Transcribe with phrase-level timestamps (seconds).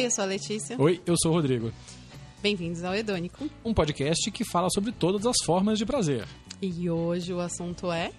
[0.00, 0.76] Oi, eu sou a Letícia.
[0.80, 1.70] Oi, eu sou o Rodrigo.
[2.42, 3.50] Bem-vindos ao Hedônico.
[3.62, 6.26] Um podcast que fala sobre todas as formas de prazer.
[6.62, 8.10] E hoje o assunto é.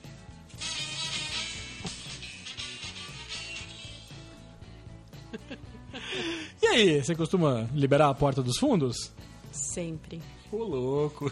[6.61, 9.11] E aí, você costuma liberar a porta dos fundos?
[9.51, 10.21] Sempre.
[10.51, 11.31] Ô, louco.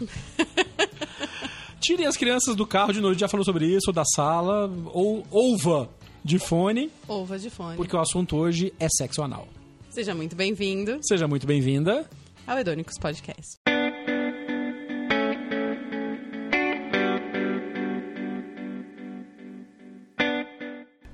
[1.80, 5.24] Tirem as crianças do carro de noite, já falou sobre isso, ou da sala, ou
[5.30, 5.88] ouva
[6.22, 7.76] de fone, Ova de fone.
[7.76, 9.48] porque o assunto hoje é sexo anal.
[9.90, 12.08] Seja muito bem-vindo Seja muito bem-vinda.
[12.46, 13.58] ao Hedônicos Podcast.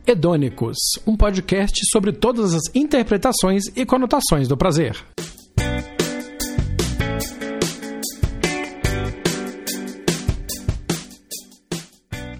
[0.07, 0.77] Hedônicos,
[1.07, 4.97] um podcast sobre todas as interpretações e conotações do prazer.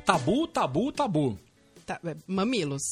[0.05, 1.39] Tabu, tabu, tabu.
[1.85, 2.83] Tá, é, mamilos.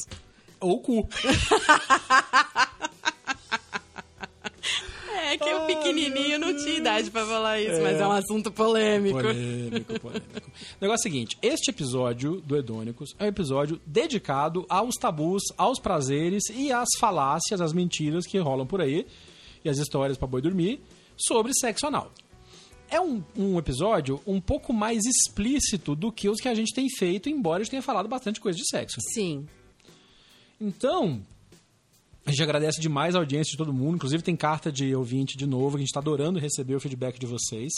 [0.59, 1.07] Ou cu.
[5.35, 9.19] É que o pequenininho não tinha idade pra falar isso, mas é um assunto polêmico.
[9.19, 10.51] Polêmico, polêmico.
[10.51, 15.43] O negócio é o seguinte: este episódio do Hedônicos é um episódio dedicado aos tabus,
[15.57, 19.05] aos prazeres e às falácias, às mentiras que rolam por aí
[19.63, 20.81] e as histórias pra boi dormir
[21.17, 22.11] sobre sexo anal.
[22.89, 26.87] É um, um episódio um pouco mais explícito do que os que a gente tem
[26.87, 28.97] feito, embora a gente tenha falado bastante coisa de sexo.
[29.13, 29.47] Sim.
[30.61, 31.21] Então,
[32.25, 33.95] a gente agradece demais a audiência de todo mundo.
[33.95, 37.19] Inclusive, tem carta de ouvinte de novo, que a gente está adorando receber o feedback
[37.19, 37.71] de vocês.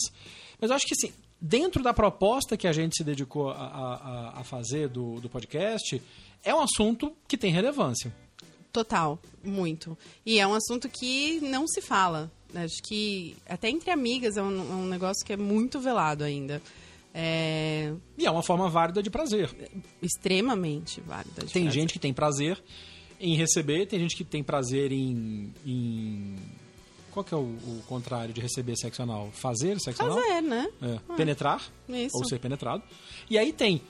[0.59, 4.39] Mas eu acho que, assim, dentro da proposta que a gente se dedicou a, a-
[4.39, 6.01] a fazer do, do podcast,
[6.43, 8.13] é um assunto que tem relevância.
[8.71, 9.97] Total, muito.
[10.25, 12.31] E é um assunto que não se fala.
[12.55, 16.61] Acho que até entre amigas é um, é um negócio que é muito velado ainda.
[17.13, 19.49] É E é uma forma válida de prazer.
[20.01, 21.45] extremamente válido.
[21.45, 21.79] de Tem fazer.
[21.79, 22.61] gente que tem prazer
[23.19, 25.51] em receber, tem gente que tem prazer em.
[25.65, 26.35] em-
[27.11, 29.29] Qual que é o, o contrário de receber sexo anal?
[29.31, 30.17] Fazer sexo anal?
[30.17, 30.67] Fazer, né?
[30.81, 32.15] É, penetrar Isso.
[32.17, 32.83] ou ser penetrado.
[33.29, 33.81] E aí tem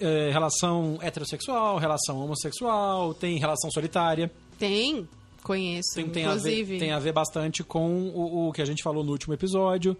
[0.00, 4.30] é, relação heterossexual, relação homossexual, tem relação solitária.
[4.58, 5.08] Tem,
[5.42, 5.94] conheço.
[5.94, 6.78] Tem, tem, a, ver, inclusive.
[6.78, 9.96] tem a ver bastante com o, o que a gente falou no último episódio,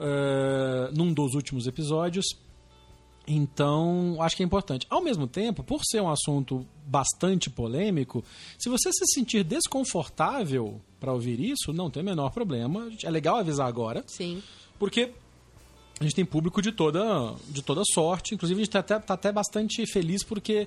[0.00, 2.26] é, num dos últimos episódios.
[3.30, 4.86] Então, acho que é importante.
[4.88, 8.24] Ao mesmo tempo, por ser um assunto bastante polêmico,
[8.58, 12.90] se você se sentir desconfortável para ouvir isso, não tem o menor problema.
[13.04, 14.02] É legal avisar agora.
[14.06, 14.42] Sim.
[14.78, 15.12] Porque
[16.00, 18.34] a gente tem público de toda, de toda sorte.
[18.34, 20.66] Inclusive, a gente está até, tá até bastante feliz porque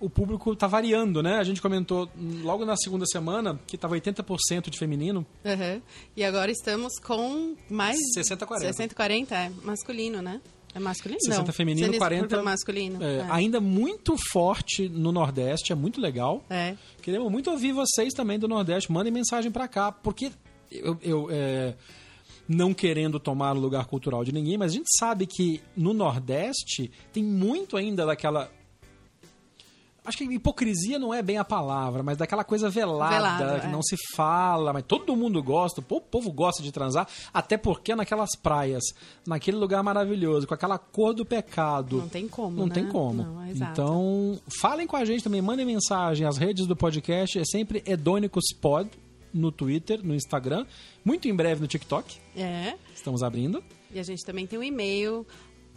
[0.00, 1.36] o público está variando, né?
[1.36, 2.10] A gente comentou
[2.42, 5.24] logo na segunda semana que estava 80% de feminino.
[5.44, 5.80] Aham.
[6.16, 8.00] E agora estamos com mais...
[8.16, 8.94] 60-40.
[8.96, 10.40] 60-40, é masculino, né?
[10.74, 11.20] É masculino?
[11.20, 11.52] 60 Não.
[11.52, 13.02] feminino, 60 40 masculino.
[13.02, 13.26] É, é.
[13.30, 16.44] Ainda muito forte no Nordeste, é muito legal.
[16.48, 16.76] É.
[17.02, 18.90] Queremos muito ouvir vocês também do Nordeste.
[18.92, 20.30] Mandem mensagem pra cá, porque
[20.70, 21.74] eu, eu, é,
[22.48, 26.90] não querendo tomar o lugar cultural de ninguém, mas a gente sabe que no Nordeste
[27.12, 28.50] tem muito ainda daquela.
[30.04, 33.70] Acho que hipocrisia não é bem a palavra, mas daquela coisa velada, que é.
[33.70, 38.30] não se fala, mas todo mundo gosta, o povo gosta de transar, até porque naquelas
[38.42, 38.82] praias,
[39.26, 41.98] naquele lugar maravilhoso, com aquela cor do pecado.
[41.98, 42.74] Não tem como, Não né?
[42.74, 43.22] tem como.
[43.22, 43.50] Não, é.
[43.50, 46.26] Então, falem com a gente também, mandem mensagem.
[46.26, 48.88] As redes do podcast é sempre Edônicospod
[49.32, 50.66] no Twitter, no Instagram,
[51.04, 52.18] muito em breve no TikTok.
[52.36, 52.74] É.
[52.94, 53.62] Estamos abrindo.
[53.92, 55.26] E a gente também tem um e-mail,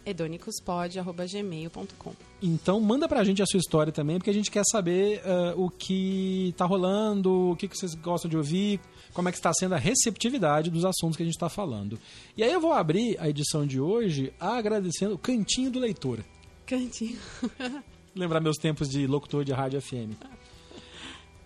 [0.04, 2.12] edonicospod.gmail.com.
[2.42, 5.70] Então, manda pra gente a sua história também, porque a gente quer saber eh, o
[5.70, 8.80] que tá rolando, o que, que vocês gostam de ouvir,
[9.12, 11.98] como é que está sendo a receptividade dos assuntos que a gente está falando.
[12.36, 16.20] E aí eu vou abrir a edição de hoje agradecendo o Cantinho do Leitor.
[16.66, 17.18] Cantinho.
[18.14, 20.14] lembrar meus tempos de locutor de rádio FM.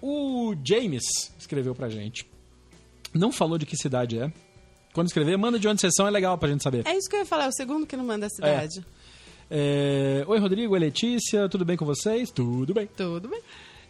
[0.01, 1.05] O James
[1.39, 2.27] escreveu pra gente.
[3.15, 4.33] Não falou de que cidade é.
[4.93, 6.87] Quando escrever, manda de onde vocês são, é legal pra gente saber.
[6.87, 8.84] É isso que eu ia falar, é o segundo que não manda a cidade.
[9.50, 12.31] É, Oi, Rodrigo, oi, Letícia, tudo bem com vocês?
[12.31, 12.88] Tudo bem.
[12.96, 13.40] Tudo bem.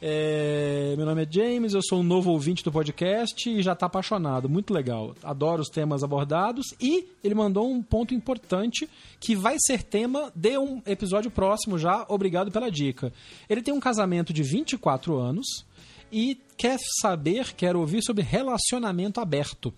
[0.01, 3.87] É, Meu nome é James, eu sou um novo ouvinte do podcast e já tá
[3.87, 4.49] apaixonado.
[4.49, 5.15] Muito legal.
[5.25, 10.57] Adoro os temas abordados e ele mandou um ponto importante que vai ser tema de
[10.57, 12.07] um episódio próximo já.
[12.09, 13.13] Obrigado pela dica.
[13.49, 15.67] Ele tem um casamento de 24 anos
[16.13, 19.75] e quer saber, quer ouvir sobre relacionamento aberto.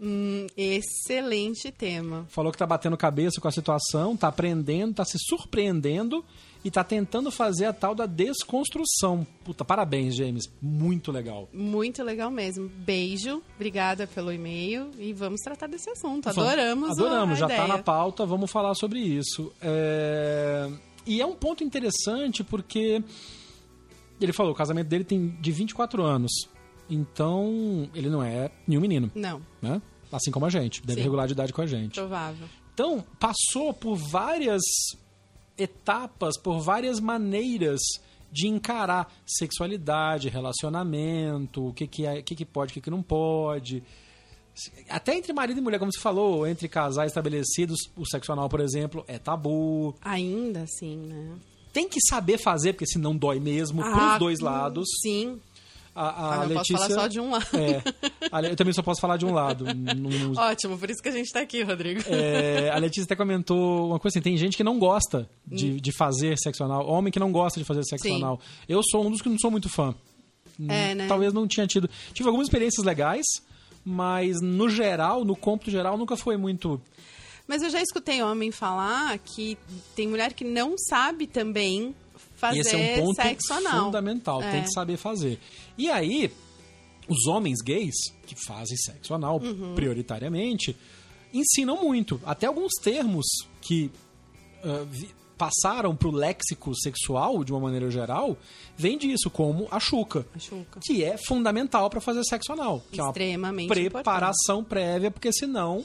[0.00, 2.26] Hum, excelente tema.
[2.28, 6.24] Falou que tá batendo cabeça com a situação, tá aprendendo, tá se surpreendendo
[6.64, 9.26] e tá tentando fazer a tal da desconstrução.
[9.44, 10.44] Puta, parabéns, James.
[10.60, 11.48] Muito legal.
[11.52, 12.68] Muito legal mesmo.
[12.68, 16.28] Beijo, obrigada pelo e-mail e vamos tratar desse assunto.
[16.28, 16.90] Adoramos.
[16.90, 17.62] Adoramos, já ideia.
[17.62, 19.52] tá na pauta, vamos falar sobre isso.
[19.62, 20.68] É,
[21.06, 23.02] E é um ponto interessante porque
[24.20, 26.32] ele falou, o casamento dele tem de 24 anos.
[26.88, 29.80] Então ele não é nenhum menino, Não, né?
[30.12, 31.04] Assim como a gente, deve Sim.
[31.04, 31.94] regular de idade com a gente.
[31.94, 32.46] provável.
[32.72, 34.62] Então, passou por várias
[35.58, 37.80] etapas, por várias maneiras
[38.30, 42.90] de encarar sexualidade, relacionamento, o que, que, é, o que, que pode, o que, que
[42.90, 43.82] não pode.
[44.88, 48.60] Até entre marido e mulher, como você falou, entre casais estabelecidos, o sexo anal, por
[48.60, 49.94] exemplo, é tabu.
[50.02, 51.34] Ainda assim, né?
[51.72, 54.86] Tem que saber fazer, porque senão dói mesmo, Ah, pros dois lados.
[55.02, 55.40] Sim.
[55.96, 57.46] A, a Ah, eu Letícia, posso falar só de um lado.
[57.54, 59.64] É, eu também só posso falar de um lado.
[59.74, 62.02] Não- não- Ótimo, por isso que a gente tá aqui, Rodrigo.
[62.06, 65.92] É, a Letícia até comentou uma coisa assim: tem gente que não gosta de, de
[65.96, 68.10] fazer sexo anal, homem que não gosta de fazer sexo Hum.
[68.10, 68.16] Sim.
[68.22, 68.40] anal.
[68.68, 69.94] Eu sou um dos que não sou muito fã.
[70.68, 71.06] É, né?
[71.08, 71.88] Talvez não tinha tido.
[72.12, 73.24] Tive algumas experiências legais,
[73.84, 76.80] mas no geral, no cômputo geral, nunca foi muito.
[77.48, 79.56] Mas eu já escutei homem falar que
[79.94, 81.94] tem mulher que não sabe também
[82.36, 83.84] fazer Esse é um ponto sexo anal.
[83.86, 84.50] fundamental, É.
[84.52, 85.40] tem que saber fazer.
[85.76, 86.30] E aí,
[87.08, 87.94] os homens gays,
[88.26, 89.74] que fazem sexo anal Uhum.
[89.74, 90.76] prioritariamente,
[91.32, 92.20] ensinam muito.
[92.24, 93.26] Até alguns termos
[93.60, 93.90] que
[94.64, 98.36] ah, vi- passaram pro léxico sexual, de uma maneira geral,
[98.76, 100.26] vem disso, como a chuca.
[100.34, 100.80] A chuca.
[100.80, 102.82] Que é fundamental para fazer sexo anal.
[102.90, 105.84] Que é uma Extremamente preparação prévia, porque senão.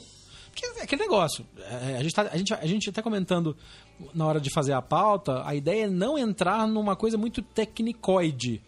[0.52, 1.44] Porque é aquele negócio.
[1.58, 3.56] é, a, gente tá, a, gente, a gente até comentando
[4.14, 8.62] na hora de fazer a pauta, a ideia é não entrar numa coisa muito tecnicoide.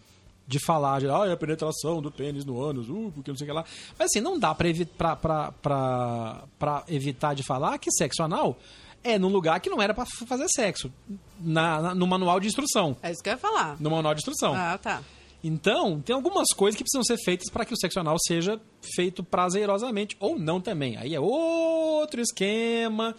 [0.47, 3.45] De falar, de, ah, é a penetração do pênis no ânus, uh, porque não sei
[3.45, 3.65] o que lá.
[3.97, 8.21] Mas assim, não dá pra, evi pra, pra, pra, pra evitar de falar que sexo
[8.21, 8.55] anal
[9.03, 10.91] é num lugar que não era pra fazer sexo.
[11.39, 12.95] Na, na- no manual de instrução.
[13.01, 13.75] É isso que eu ia falar.
[13.81, 14.53] No manual de instrução.
[14.55, 15.01] Ah, tá.
[15.47, 18.59] Então, tem algumas coisas que precisam ser feitas para que o sexo anal seja
[18.95, 20.97] feito prazerosamente, ou não também.
[20.97, 23.15] Aí é outro esquema.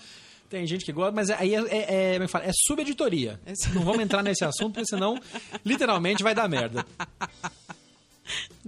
[0.49, 3.41] Tem gente que gosta, mas aí é, é, é, é é subeditoria.
[3.47, 5.19] Esse- Não vamos entrar nesse assunto, porque senão,
[5.65, 6.85] literalmente, vai dar merda.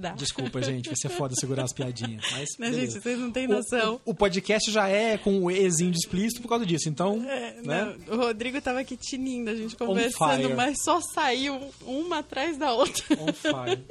[0.01, 0.11] Dá.
[0.13, 2.25] Desculpa, gente, vai ser foda segurar as piadinhas.
[2.31, 2.93] Mas, Né, beleza.
[2.93, 4.01] gente, vocês não têm O- noção.
[4.05, 7.21] O, o podcast já é com o Ezinho de explícito por causa disso, então.
[7.29, 7.97] É, né?
[8.07, 12.73] não, o Rodrigo tava aqui tinindo, a gente conversando, mas só saiu uma atrás da
[12.73, 13.03] outra.
[13.19, 13.85] On fire.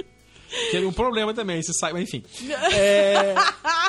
[0.71, 2.23] Teve um problema também, se sai, enfim.
[2.73, 3.35] É,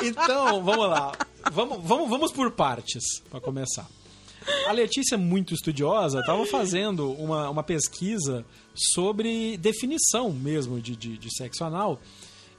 [0.03, 1.13] então, vamos lá.
[1.53, 3.87] Vamos, vamos, vamos por partes, para começar.
[4.67, 11.35] A Letícia, muito estudiosa, estava fazendo uma, uma pesquisa sobre definição mesmo de, de, de
[11.35, 11.99] sexo anal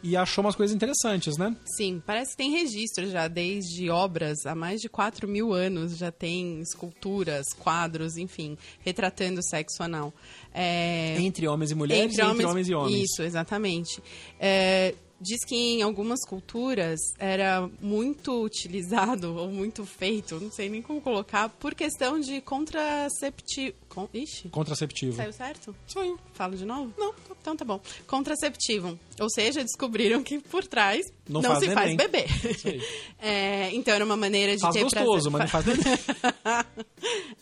[0.03, 1.55] e achou umas coisas interessantes, né?
[1.77, 6.11] Sim, parece que tem registro já desde obras há mais de 4 mil anos, já
[6.11, 10.13] tem esculturas, quadros, enfim, retratando o sexo anal.
[10.55, 13.11] É, Entre homens e mulheres e entre homens e homens.
[13.11, 14.03] Isso, exatamente.
[14.39, 20.81] É, diz que em algumas culturas era muito utilizado ou muito feito, não sei nem
[20.83, 23.75] como colocar, por questão de contraceptivo.
[23.89, 24.09] Con...
[24.15, 25.17] Ixi, Contraceptivo.
[25.17, 25.75] saiu certo?
[25.87, 26.17] Saiu.
[26.33, 26.93] Falo de novo?
[26.97, 27.13] Não.
[27.41, 27.81] Então tá bom.
[28.07, 28.99] Contraceptivo.
[29.19, 31.97] Ou seja, descobriram que por trás Não não, faz se faz neném.
[31.97, 32.27] bebê.
[32.51, 32.81] Isso aí.
[33.23, 35.33] É, então era uma maneira de Faz ter gostoso, prazer.
[35.33, 36.65] mas não faz neném.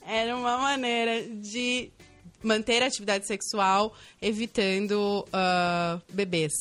[0.06, 1.90] Era uma maneira de
[2.42, 6.52] manter a atividade sexual evitando ah, bebês.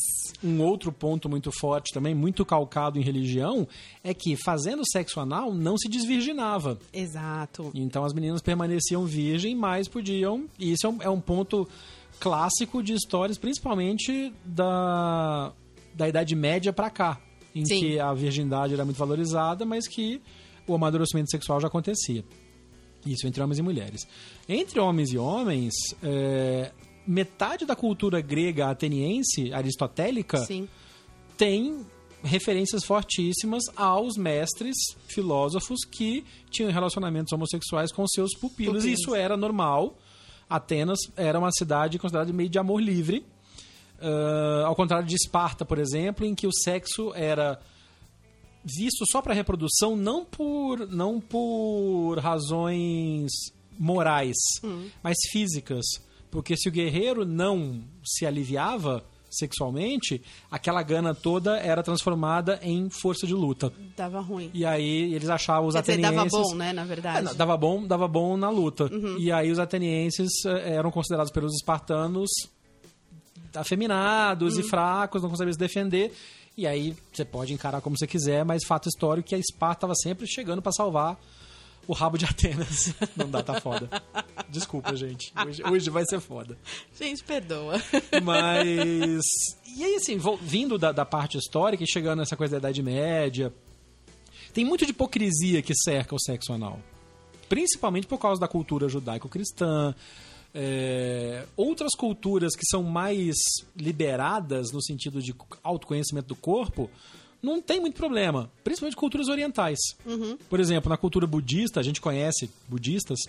[0.44, 3.68] Um outro ponto muito forte também, muito calcado em religião,
[4.04, 6.80] é que fazendo sexo anal não se desvirginava.
[6.94, 7.72] Exato.
[7.74, 10.46] Então as meninas permaneciam virgem, mas podiam.
[10.60, 11.68] E isso é um, é um ponto
[12.20, 15.54] clássico de histórias, principalmente da,
[15.94, 17.20] da Idade Média pra cá,
[17.54, 17.80] em Sim.
[17.80, 20.22] que a virgindade era muito valorizada, mas que
[20.66, 22.24] o amadurecimento sexual já acontecia.
[23.12, 24.08] Isso entre homens e mulheres.
[24.48, 25.74] Entre homens e homens,
[26.04, 26.72] é,
[27.06, 30.68] metade da cultura grega ateniense, aristotélica, Sim.
[31.38, 31.86] tem
[32.24, 34.76] referências fortíssimas aos mestres
[35.08, 39.00] filósofos que tinham relacionamentos homossexuais com seus pupilos, e Pupilos.
[39.00, 39.98] isso era normal.
[40.50, 43.26] Atenas era uma cidade considerada meio de amor livre.
[44.00, 47.60] Ah, ao contrário de Esparta, por exemplo, em que o sexo era
[48.76, 53.32] visto só para reprodução, não por, não por razões
[53.80, 54.36] morais,
[55.02, 55.86] mas físicas.
[56.30, 63.26] Porque se o guerreiro não se aliviava sexualmente, aquela gana toda era transformada em força
[63.28, 63.72] de luta.
[63.96, 64.50] Dava ruim.
[64.54, 66.32] E aí eles achavam os Quer dizer, atenienses...
[66.32, 67.26] dava bom, né, na É, verdade.
[67.26, 68.90] não, dava bom, dava bom na luta.
[69.20, 72.30] E aí os atenienses eh, eram considerados pelos espartanos
[73.56, 76.14] afeminados e fracos, não conseguiam se defender.
[76.58, 79.94] E aí você pode encarar como você quiser, mas fato histórico que a Esparta estava
[79.94, 81.20] sempre chegando para salvar
[81.88, 82.96] o rabo de Atenas.
[83.16, 83.88] Não dá, tá foda.
[84.50, 85.32] Desculpa, gente.
[85.46, 86.58] Hoje, hoje vai ser foda.
[87.00, 87.82] Gente, perdoa.
[88.24, 89.22] Mas.
[89.78, 93.54] E aí, assim, vindo da, da parte histórica e chegando nessa coisa da Idade Média,
[94.52, 96.80] tem muito de hipocrisia que cerca o sexo anal.
[97.48, 99.94] Principalmente por causa da cultura judaico-cristã.
[100.60, 103.36] É, outras culturas que são mais
[103.76, 106.90] liberadas no sentido de autoconhecimento do corpo
[107.44, 109.78] não tem muito problema, principalmente culturas orientais.
[110.50, 113.20] Por exemplo, na cultura budista, a gente conhece budistas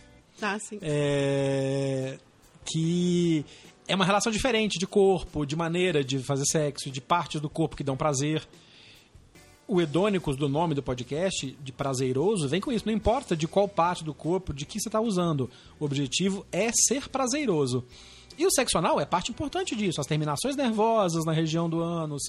[0.40, 0.78] Ah, sim.
[0.80, 2.18] é,
[2.64, 3.44] que
[3.86, 7.76] é uma relação diferente de corpo, de maneira de fazer sexo, de partes do corpo
[7.76, 8.48] que dão prazer.
[9.68, 12.86] O hedônicos do nome do podcast, de prazeroso, vem com isso.
[12.86, 15.50] Não importa de qual parte do corpo, de que você está usando.
[15.78, 17.84] O objetivo é ser prazeroso.
[18.38, 20.00] E o sexo anal é parte importante disso.
[20.00, 22.22] As terminações nervosas na região do ânus,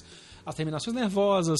[0.44, 1.58] as terminações nervosas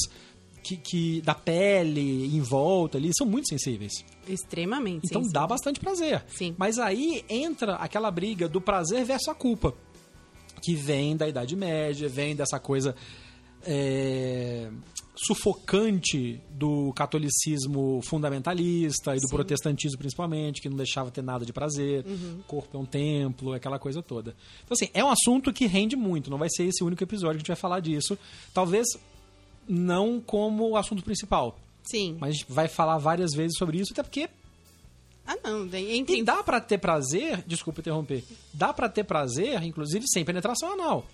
[0.63, 3.93] que, que da pele em volta ali, são muito sensíveis.
[4.29, 5.07] Extremamente.
[5.07, 6.23] Então sim, dá bastante prazer.
[6.29, 6.55] Sim.
[6.59, 9.73] Mas aí entra aquela briga do prazer versus a culpa.
[10.61, 12.95] Que vem da Idade Média, vem dessa coisa
[13.65, 14.71] é,
[15.27, 19.35] sufocante do catolicismo fundamentalista e do Sim.
[19.35, 22.05] protestantismo principalmente, que não deixava ter nada de prazer.
[22.07, 22.39] Uhum.
[22.41, 24.35] O corpo é um templo, aquela coisa toda.
[24.65, 26.31] Então, assim, é um assunto que rende muito.
[26.31, 28.19] Não vai ser esse o único episódio que a gente vai falar disso.
[28.55, 28.87] Talvez
[29.69, 31.59] não como assunto principal.
[31.83, 32.17] Sim.
[32.21, 34.29] Mas a gente vai falar várias vezes sobre isso, até porque
[35.27, 35.67] Ah, não.
[35.67, 36.17] daí Entre...
[36.19, 41.07] e dá pra ter prazer, desculpa interromper, dá pra ter prazer, inclusive sem penetração anal.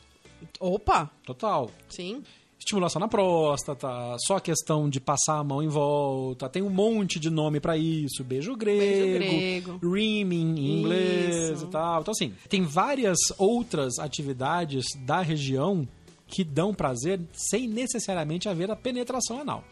[0.61, 1.11] Opa!
[1.25, 1.71] Total.
[1.89, 2.23] Sim.
[2.59, 3.89] Estimulação na próstata,
[4.27, 8.25] só questão de passar a mão em volta, tem um monte de nome pra isso,
[8.25, 9.79] beijo grego, grego.
[9.83, 11.65] reaming em inglês Isso.
[11.67, 12.01] e tal.
[12.01, 15.87] Então assim, tem várias outras atividades da região
[16.27, 19.63] que dão prazer sem necessariamente haver a penetração anal.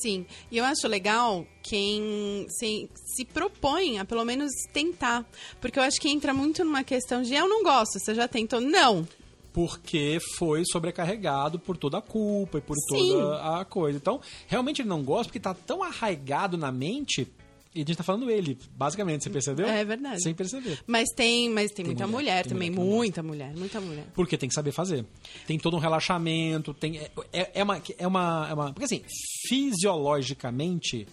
[0.00, 5.24] Sim, e eu acho legal quem se, se propõe a pelo menos tentar.
[5.60, 8.60] Porque eu acho que entra muito numa questão de eu não gosto, você já tentou?
[8.60, 9.06] Não.
[9.54, 13.12] Porque foi sobrecarregado por toda a culpa e por Sim.
[13.12, 13.96] toda a coisa.
[13.96, 17.28] Então, realmente ele não gosta porque tá tão arraigado na mente.
[17.72, 19.66] E a gente tá falando ele, basicamente, você percebeu?
[19.66, 20.22] É verdade.
[20.22, 20.80] Sem perceber.
[20.88, 24.06] Mas tem, mas tem, muita mulher, mulher, tem também, mulher muita mulher, muita mulher.
[24.12, 25.06] Porque tem que saber fazer.
[25.46, 26.98] Tem todo um relaxamento, tem.
[26.98, 28.72] É, é, é uma, é, uma, é uma.
[28.72, 29.02] Porque assim,
[29.46, 31.06] fisiologicamente,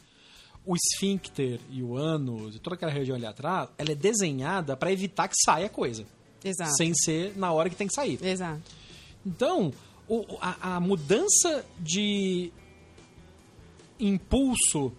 [0.65, 4.91] o esfíncter e o ânus e toda aquela região ali atrás, ela é desenhada para
[4.91, 6.05] evitar que saia coisa.
[6.43, 6.75] Exato.
[6.75, 8.19] Sem ser na hora que tem que sair.
[8.23, 8.61] Exato.
[9.25, 9.71] Então,
[10.07, 12.51] o- a, a mudança de
[13.99, 14.91] impulso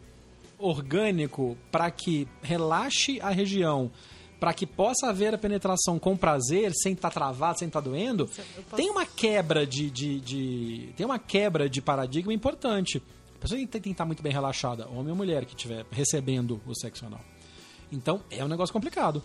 [0.59, 3.91] orgânico para que relaxe a região,
[4.39, 8.25] para que possa haver a penetração com prazer, sem estar travado, sem estar doendo,
[8.57, 13.03] eu posso- tem uma quebra de, de, de- tem uma quebra de paradigma importante.
[13.35, 16.75] A pessoa tem que estar muito bem relaxada, homem ou mulher que estiver recebendo o
[16.79, 17.21] sexo anal.
[17.91, 19.23] Então, é um negócio complicado.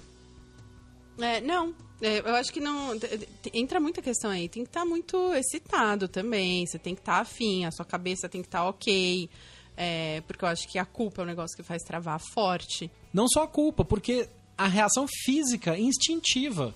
[1.19, 2.97] É, não, é, eu acho que não.
[3.53, 4.47] Entra muita questão aí.
[4.47, 6.65] Tem que estar muito excitado também.
[6.65, 9.29] Você tem que estar afim, a sua cabeça tem que estar ok.
[9.75, 12.89] é, porque eu acho que a culpa é um negócio que faz travar forte.
[13.13, 16.73] Não só a culpa, porque a reação física é instintiva.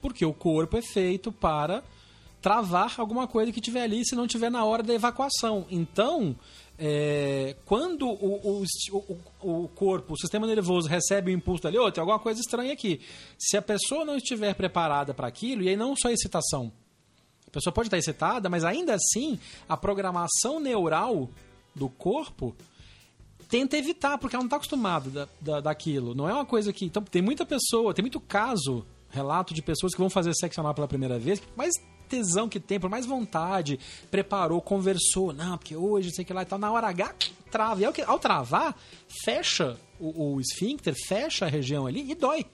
[0.00, 1.82] Porque o corpo é feito para
[2.40, 5.66] travar alguma coisa que tiver ali se não tiver na hora da evacuação.
[5.70, 6.36] Então,
[6.78, 12.00] é, quando o, o, o, corpo, o sistema nervoso recebe o impulso dali, oh, tem
[12.00, 13.00] alguma coisa estranha aqui.
[13.36, 16.72] Se a pessoa não estiver preparada para aquilo, e aí não só a excitação,
[17.48, 21.28] a pessoa pode estar excitada, mas ainda assim a programação neural
[21.74, 22.54] do corpo
[23.48, 26.14] tenta evitar, porque ela não está acostumada da, da, daquilo.
[26.14, 26.84] Não é uma coisa que.
[26.84, 30.74] Então, tem muita pessoa, tem muito caso, relato de pessoas que vão fazer sexo anal
[30.74, 31.72] pela primeira vez, mais
[32.08, 33.78] tesão que tem, por mais vontade,
[34.10, 37.14] preparou, conversou, não, porque hoje, sei que lá e tal, na hora H,
[37.50, 37.80] trava.
[37.80, 38.74] E ao, que- ao travar,
[39.24, 42.44] fecha o, o esfíncter, fecha a região ali e dói.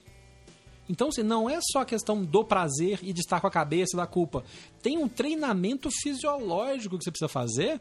[0.88, 3.96] Então, assim, não é só a questão do prazer e de estar com a cabeça
[3.96, 4.44] da culpa.
[4.82, 7.80] Tem um treinamento fisiológico que você precisa fazer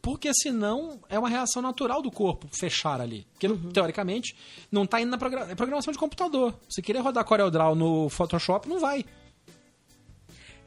[0.00, 3.26] porque senão é uma reação natural do corpo fechar ali.
[3.32, 4.34] Porque, teoricamente,
[4.70, 6.54] não está indo na progra- é programação de computador.
[6.68, 9.04] Se querer rodar CorelDRAW no Photoshop, não vai.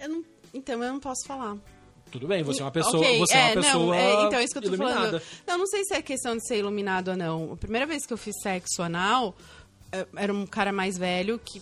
[0.02, 1.58] Eu não- então eu não posso falar.
[2.12, 4.44] Tudo bem, você é uma pessoa, Ok, você é uma não, pessoa é, então é
[4.44, 4.96] isso que eu tô iluminada.
[5.20, 5.22] falando.
[5.48, 7.54] Não, não sei se é questão de ser iluminado ou não.
[7.54, 9.34] A primeira vez que eu fiz sexo anal,
[9.94, 11.62] eh, era um cara mais velho que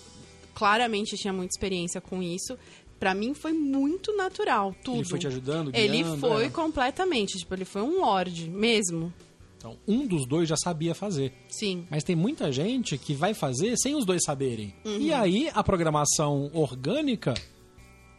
[0.56, 2.58] claramente tinha muita experiência com isso.
[3.00, 4.98] Pra mim foi muito natural, tudo.
[4.98, 6.50] Ele foi te ajudando, Ele guiando, foi é.
[6.50, 9.14] completamente, tipo, ele foi um lorde mesmo.
[9.58, 11.32] Então, um dos dois já sabia fazer.
[11.48, 11.86] Sim.
[11.92, 14.74] Mas tem muita gente que vai fazer sem os dois saberem.
[14.84, 14.98] Uhum.
[15.00, 17.34] E aí a programação orgânica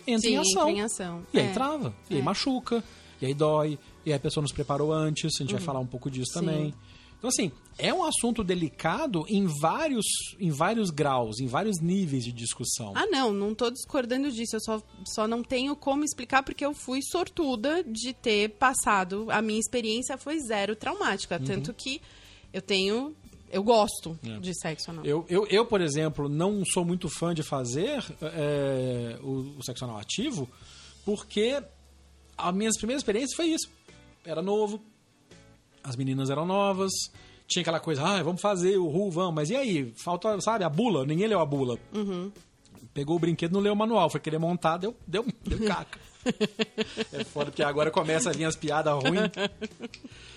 [0.06, 0.68] entra Sim, em ação.
[0.68, 1.26] entra em ação.
[1.32, 1.52] E aí É.
[1.52, 2.22] trava, e aí É.
[2.22, 2.82] machuca,
[3.20, 5.80] e aí dói, e aí a pessoa não se preparou antes, a gente vai falar
[5.80, 6.40] um pouco disso Uhum.
[6.40, 6.46] Sim.
[6.46, 6.74] também.
[7.18, 10.06] Então, assim, é um assunto delicado em vários,
[10.38, 12.94] em vários graus, em vários níveis de discussão.
[12.96, 14.56] Ah, não, não tô discordando disso.
[14.56, 19.26] Eu só, só não tenho como explicar porque eu fui sortuda de ter passado.
[19.30, 21.36] A minha experiência foi zero traumática.
[21.38, 21.44] Uhum.
[21.44, 22.00] Tanto que
[22.54, 23.14] eu tenho
[23.50, 24.38] eu gosto É.
[24.38, 25.04] de sexo anal.
[25.04, 29.84] Eu, eu, eu, por exemplo, não sou muito fã de fazer é, o, o sexo
[29.84, 30.48] anal ativo,
[31.04, 31.62] porque
[32.36, 33.68] a minha primeira experiência foi isso.
[34.24, 34.80] Era novo,
[35.82, 36.90] as meninas eram novas,
[37.46, 39.92] tinha aquela coisa, ah, vamos fazer o ru, vamos, mas e aí?
[39.96, 41.78] Falta, sabe, a bula, ninguém leu a bula.
[42.94, 45.98] Pegou o brinquedo, não leu o manual, foi querer montar, deu, deu, deu caca.
[47.12, 49.30] é foda, porque agora começa a vir as piadas ruins.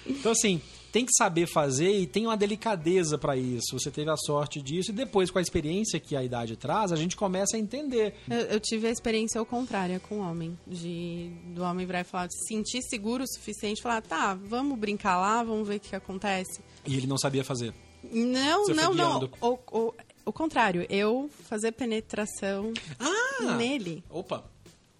[0.05, 0.61] Então, assim,
[0.93, 3.79] tem que saber fazer e tem uma delicadeza pra isso.
[3.79, 6.95] Você teve a sorte disso e depois, com a experiência que a idade traz, a
[6.95, 8.13] gente começa a entender.
[8.29, 10.55] Eu, eu tive a experiência ao contrária com o homem.
[10.67, 15.17] De, do homem virar e falar, se sentir seguro o suficiente, falar, tá, vamos brincar
[15.17, 16.61] lá, vamos ver o que, acontece.
[16.85, 17.73] E ele não sabia fazer.
[18.03, 19.29] Não, Você não, não.
[19.41, 19.93] O, o,
[20.27, 23.55] o contrário, eu fazer penetração Ah!
[23.55, 24.03] nele.
[24.11, 24.52] Opa!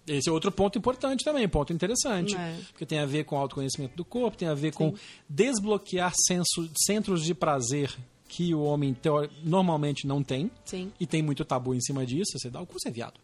[0.06, 2.36] Esse é outro ponto importante também, ponto interessante.
[2.36, 2.56] É.
[2.70, 4.92] Porque tem a ver com autoconhecimento do corpo, tem a ver com
[5.28, 7.90] desbloquear senso- centros de prazer
[8.28, 8.96] que o homem
[9.42, 10.50] normalmente não tem.
[10.64, 10.92] Sim.
[10.98, 12.38] E tem muito tabu em cima disso.
[12.38, 13.14] Você dá o cu, você é viado.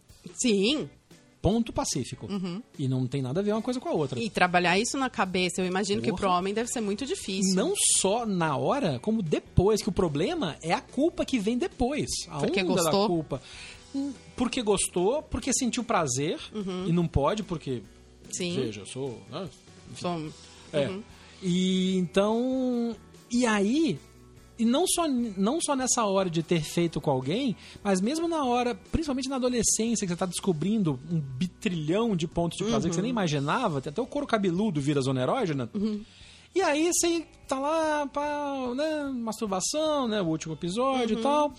[0.40, 0.88] Sim.
[1.42, 2.28] Ponto pacífico.
[2.78, 4.18] E não tem nada a ver uma coisa com a outra.
[4.18, 4.25] Uhum.
[4.25, 6.20] E trabalhar isso na cabeça, eu imagino que Porra.
[6.20, 7.54] pro homem deve ser muito difícil.
[7.56, 12.08] Não só na hora, como depois, que o problema é a culpa que vem depois.
[12.28, 13.06] A Porque onda da gostou?
[13.06, 13.42] culpa.
[14.37, 16.38] Porque gostou, porque sentiu prazer,
[16.87, 17.82] e não pode, porque, Uhum.
[18.32, 18.54] Sim.
[18.54, 19.20] veja, eu sou...
[19.30, 19.49] né,
[19.97, 20.30] Som-
[20.73, 20.88] É.
[21.42, 22.94] E então.
[23.30, 23.99] E aí.
[24.59, 28.44] E não só, não só nessa hora de ter feito com alguém, mas mesmo na
[28.44, 32.94] hora, principalmente na adolescência, que você está descobrindo um bitrilhão de pontos de prazer que
[32.94, 35.70] você nem imaginava, até o couro cabeludo vira zona erógena.
[36.54, 41.54] E aí você tá lá, pá, né, masturbação, né, o último episódio e tal.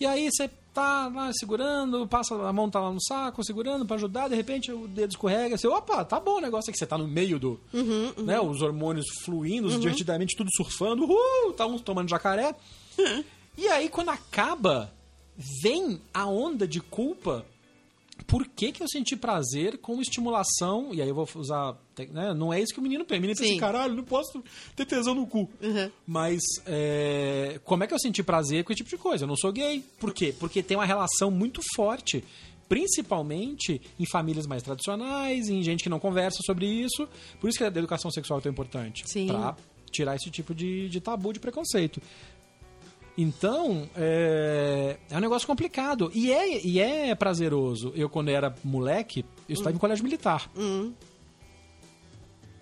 [0.00, 3.94] E aí você tá lá segurando, passa a mão tá lá no saco, segurando pra
[3.96, 6.98] ajudar, de repente o dedo escorrega, você, opa, tá bom o negócio aqui, você tá
[6.98, 7.60] no meio do,
[8.24, 12.54] né, os hormônios fluindo, divertidamente tudo surfando, uh, tá uns tomando jacaré.
[13.56, 14.92] e aí quando acaba,
[15.62, 17.46] vem a onda de culpa
[18.26, 21.76] por que, que eu senti prazer com estimulação, e aí eu vou usar.
[22.10, 23.18] Né, não é isso que o menino pensa.
[23.18, 23.60] O menino pensa assim, Sim.
[23.60, 24.42] caralho, não posso
[24.74, 25.48] ter tesão no cu.
[25.60, 25.90] Uhum.
[26.06, 29.24] Mas é, como é que eu senti prazer com esse tipo de coisa?
[29.24, 29.84] Eu não sou gay.
[29.98, 30.34] Por quê?
[30.38, 32.24] Porque tem uma relação muito forte,
[32.68, 37.08] principalmente em famílias mais tradicionais, em gente que não conversa sobre isso.
[37.40, 39.04] Por isso que a educação sexual é tão importante.
[39.06, 39.26] Sim.
[39.26, 39.56] Pra
[39.90, 42.00] tirar esse tipo de, de tabu, de preconceito.
[43.16, 44.73] Então, é,
[45.34, 46.10] negócio complicado.
[46.14, 47.92] E é, e é prazeroso.
[47.94, 49.52] Eu, quando era moleque, eu Hum.
[49.52, 50.50] estava em colégio militar.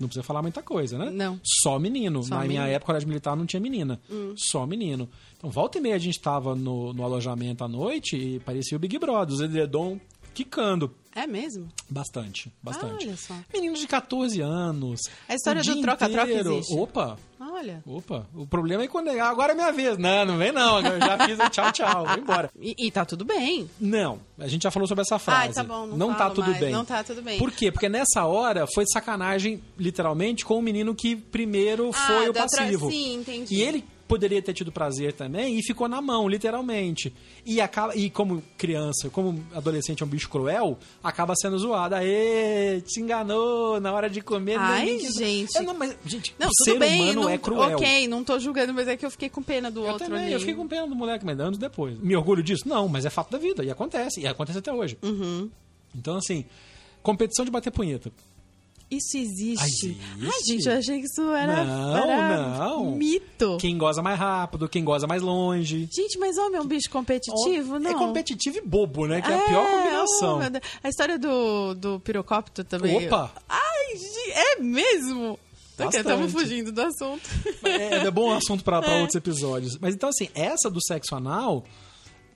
[0.00, 1.10] Não precisa falar muita coisa, né?
[1.10, 1.38] Não.
[1.44, 2.24] Só menino.
[2.24, 2.64] Só Na minha menino.
[2.64, 2.74] Hum.
[2.74, 4.00] época, colégio militar não tinha menina.
[4.36, 5.08] Só menino.
[5.36, 8.80] Então, volta e meia a gente estava no, no alojamento à noite e parecia o
[8.80, 10.00] Big Brother, os edredom
[10.34, 10.94] quicando.
[11.14, 11.68] É mesmo?
[11.90, 13.06] Bastante, bastante.
[13.06, 13.34] Olha só.
[13.52, 15.00] Meninos de 14 anos.
[15.28, 16.74] A história do troca-troca existe?
[16.74, 17.82] Opa, Olha.
[17.86, 19.98] Opa, o problema é quando é, agora é minha vez.
[19.98, 20.78] Não, não vem não.
[20.80, 22.50] Eu já fiz o tchau, tchau, vou embora.
[22.58, 23.68] E, e tá tudo bem.
[23.78, 25.50] Não, a gente já falou sobre essa frase.
[25.50, 26.72] Ah, tá bom, não tá falo tudo mais, bem.
[26.72, 27.38] não tá tudo bem.
[27.38, 27.70] Por quê?
[27.70, 32.46] Porque nessa hora foi sacanagem, literalmente, com o menino que primeiro Ah, foi o da
[32.46, 32.90] tra- passivo.
[32.90, 33.54] sim, entendi.
[33.54, 37.12] E ele poderia ter tido prazer também e ficou na mão, literalmente.
[37.46, 41.94] E, acaba, e como criança, como adolescente é um bicho cruel, acaba sendo zoado.
[41.94, 44.58] Aê, te enganou na hora de comer.
[44.58, 45.56] Ai, nem- gente.
[45.56, 47.00] É, não, mas, gente, Não, o tudo ser bem.
[47.02, 47.76] humano não, é cruel.
[47.78, 50.24] Ok, não tô julgando, mas é que eu fiquei com pena do Eu outro também,
[50.24, 50.32] ali.
[50.34, 51.98] eu fiquei com pena do moleque, mas anos depois.
[51.98, 52.68] Me orgulho disso?
[52.68, 53.64] Não, mas é fato da vida.
[53.64, 54.20] E acontece.
[54.20, 54.98] E acontece até hoje.
[55.02, 55.48] Uhum.
[55.94, 56.44] Então, assim,
[57.02, 58.12] competição de bater punheta.
[58.92, 59.98] Isso existe.
[60.20, 60.26] Ah?
[60.34, 62.90] Ai, gente, eu achei que isso era, Não, era não.
[62.94, 63.56] mito.
[63.58, 65.88] Quem goza mais rápido, quem goza mais longe.
[65.90, 67.78] Gente, mas homem é um bicho competitivo?
[67.78, 67.90] Não.
[67.90, 69.22] É competitivo e bobo, né?
[69.22, 70.34] Que é, a pior combinação.
[70.34, 70.64] oh, meu Deus.
[70.84, 73.06] a história do, do pirocópito também.
[73.06, 73.32] Opa!
[73.48, 73.94] Ai,
[74.28, 75.38] é mesmo?
[75.78, 77.22] Estamos fugindo do assunto.
[77.64, 79.78] É, é bom assunto pra, pra outros episódios.
[79.78, 81.64] Mas então, assim, essa do sexo anal.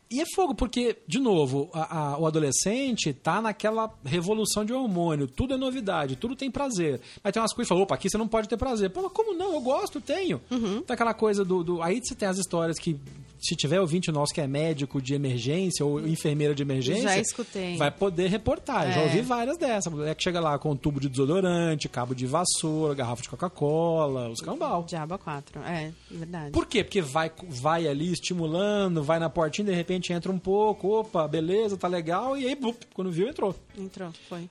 [0.09, 5.27] E é fogo, porque, de novo, a- a- o adolescente tá naquela revolução de hormônio.
[5.27, 7.01] Tudo é novidade, tudo tem prazer.
[7.25, 8.91] Mas tem umas coisas que falam, opa, aqui você não pode ter prazer.
[8.91, 9.53] Pô, mas como não?
[9.55, 10.41] Eu gosto, tenho.
[10.51, 10.83] Uhum.
[10.83, 12.97] Tem aquela coisa do, do- Aí você tem as histórias que,
[13.41, 17.09] se tiver ouvinte nosso que é médico de emergência ou enfermeira de emergência.
[17.09, 17.77] Já escutei.
[17.77, 18.93] Vai poder reportar.
[18.93, 19.05] Já É.
[19.05, 19.93] ouvi várias dessas.
[20.01, 24.29] É que chega lá com um tubo de desodorante, cabo de vassoura, garrafa de Coca-Cola,
[24.31, 24.85] os cambal.
[24.85, 26.51] Diaba 4, é, verdade.
[26.53, 26.83] Por quê?
[26.83, 31.77] Porque vai, vai ali estimulando, vai na portinha, de repente entra um pouco, opa, beleza,
[31.77, 33.55] tá legal, e aí, blup, quando viu, entrou.
[33.79, 34.49] Entrou, foi.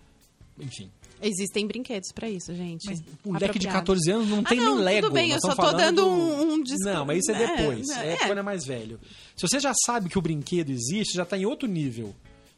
[0.59, 0.89] Enfim.
[1.21, 2.87] Existem brinquedos pra isso, gente.
[3.23, 3.73] O moleque de Apropriados.
[3.73, 5.07] 14 anos não Ah, tem não, nem Lego.
[5.07, 7.47] tudo bem, eu só tô falando dando um- um disco- Não, mas isso é É,
[7.57, 7.89] depois.
[7.89, 8.13] é.
[8.13, 8.99] É, quando é mais velho.
[9.35, 12.13] Se você já sabe que o brinquedo existe, já tá em outro nível.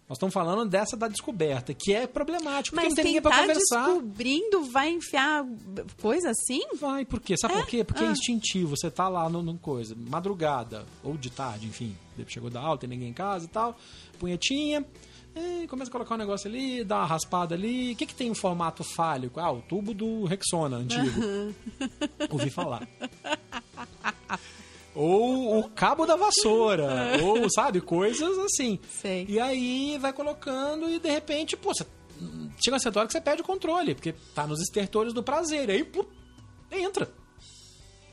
[0.10, 3.30] Nós estamos falando dessa da descoberta, que é problemático, porque Mas não tem ninguém tá
[3.41, 3.86] conversar.
[3.88, 5.46] descobrindo vai enfiar
[6.02, 6.62] coisa assim?
[6.80, 7.36] Vai, por quê?
[7.38, 7.84] Sabe por quê?
[7.84, 8.12] Porque é Ah.
[8.12, 8.70] instintivo.
[8.78, 11.93] Você tá lá numa coisa, madrugada, ou de tarde, enfim.
[12.15, 13.78] Depois chegou da aula, tem ninguém em casa e tal.
[14.17, 14.86] Punhetinha.
[15.67, 17.93] Começa a colocar um negócio ali, dá uma raspada ali.
[17.93, 19.39] O que, que tem em formato fálico?
[19.39, 21.54] Ah, o tubo do Rexona antigo.
[22.30, 22.88] Ouvi falar.
[24.93, 27.19] Ou o cabo da vassoura.
[27.21, 28.80] ou, sabe, coisas assim.
[28.89, 29.26] Sei.
[29.30, 31.86] E aí vai colocando e de repente, pô, você,
[32.60, 35.69] chega uma certa hora que você perde o controle, porque tá nos estertores do prazer.
[35.69, 36.06] Aí, pô,
[36.71, 37.12] entra.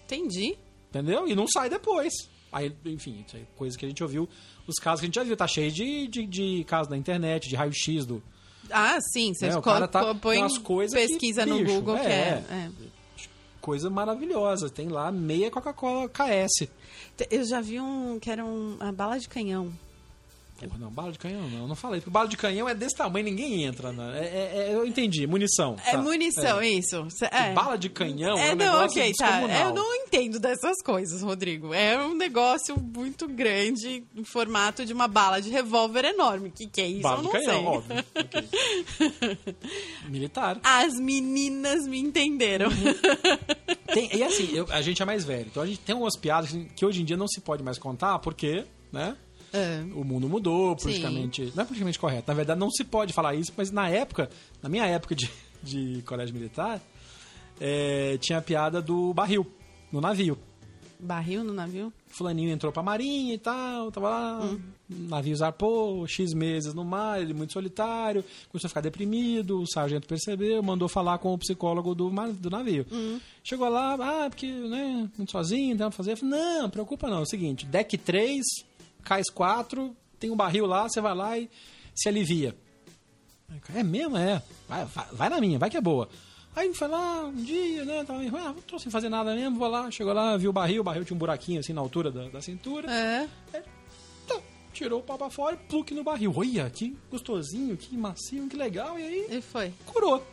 [0.05, 0.59] Entendi.
[0.91, 1.27] Entendeu?
[1.27, 2.13] E não sai depois.
[2.55, 4.29] Aí, enfim, isso aí, é coisa que a gente ouviu,
[4.65, 7.49] os casos que a gente já viu, tá cheio de, de, de casos na internet,
[7.49, 8.23] de raio-x do.
[8.71, 9.35] Ah, sim.
[9.35, 12.45] Você É, co- cara tá põe coisas que, pesquisa no bicho, Google é, que é.
[12.49, 12.71] é.
[13.61, 14.71] Coisa maravilhosa.
[14.71, 16.69] Tem lá meia Coca-Cola KS.
[17.31, 19.73] Eu já vi um que era um, uma bala de canhão.
[20.69, 22.01] Porra, não, bala de canhão não, eu não falei.
[22.01, 23.93] Porque bala de canhão é desse tamanho, ninguém entra.
[23.93, 24.19] Né?
[24.19, 25.77] É, é- é- eu entendi, munição.
[25.87, 25.99] É tá.
[25.99, 26.69] munição, É.
[26.69, 27.07] isso.
[27.31, 27.53] É.
[27.53, 29.43] Bala de canhão é, É, um não, negócio ok, tá.
[29.65, 31.73] Eu não entendo dessas coisas, Rodrigo.
[31.75, 36.49] É um negócio muito grande, em formato de uma bala de revólver enorme.
[36.49, 37.03] O que, que é isso?
[37.03, 37.67] Bala eu de não canhão, sei.
[37.67, 38.05] óbvio.
[38.15, 39.55] Ok.
[40.09, 40.61] Militar.
[40.63, 42.69] As meninas me entenderam.
[43.93, 45.47] Tem- e assim, eu- a gente é mais velho.
[45.51, 48.19] Então a gente tem umas piadas que hoje em dia não se pode mais contar,
[48.19, 49.17] porque, né?
[49.55, 49.83] É.
[49.95, 51.53] O mundo mudou, politicamente.
[51.55, 52.25] Não é politicamente correto.
[52.27, 54.29] Na verdade, não se pode falar isso, mas na época,
[54.63, 55.31] na minha época de,
[55.63, 56.81] de colégio militar,
[57.61, 59.47] é, tinha a piada do barril
[59.93, 60.37] no navio.
[60.99, 61.93] Barril no navio?
[62.09, 64.61] Fulaninho entrou pra marinha e tal, tava lá, o
[65.09, 70.07] navio zarpou, X meses no mar, ele muito solitário, começou a ficar deprimido, o sargento
[70.07, 72.87] percebeu, mandou falar com o psicólogo do, mar- do navio.
[73.43, 76.13] Chegou lá, ah, porque, né, muito sozinho, não tem nada pra fazer.
[76.13, 78.41] Eu falei, não, preocupa não, é o seguinte, deck 3,
[79.05, 81.49] cais 4, tem um barril lá, você vai lá e
[81.95, 82.57] se alivia.
[83.75, 84.17] É mesmo?
[84.17, 84.43] É.
[84.69, 86.09] Vai, vai, vai na minha, vai que é boa.
[86.57, 88.05] Aí foi lá um dia, né?
[88.05, 89.91] Tava, ah, não tô sem fazer nada mesmo, vou lá.
[89.91, 92.41] Chegou lá, viu o barril, o barril tinha um buraquinho assim na altura da, da
[92.41, 92.91] cintura.
[92.91, 93.29] É.
[94.27, 94.41] Tá,
[94.73, 96.33] tirou o pau pra fora e pluque no barril.
[96.37, 98.99] Olha, que gostosinho, que macio, que legal.
[98.99, 99.73] E aí, E foi.
[99.87, 100.25] curou.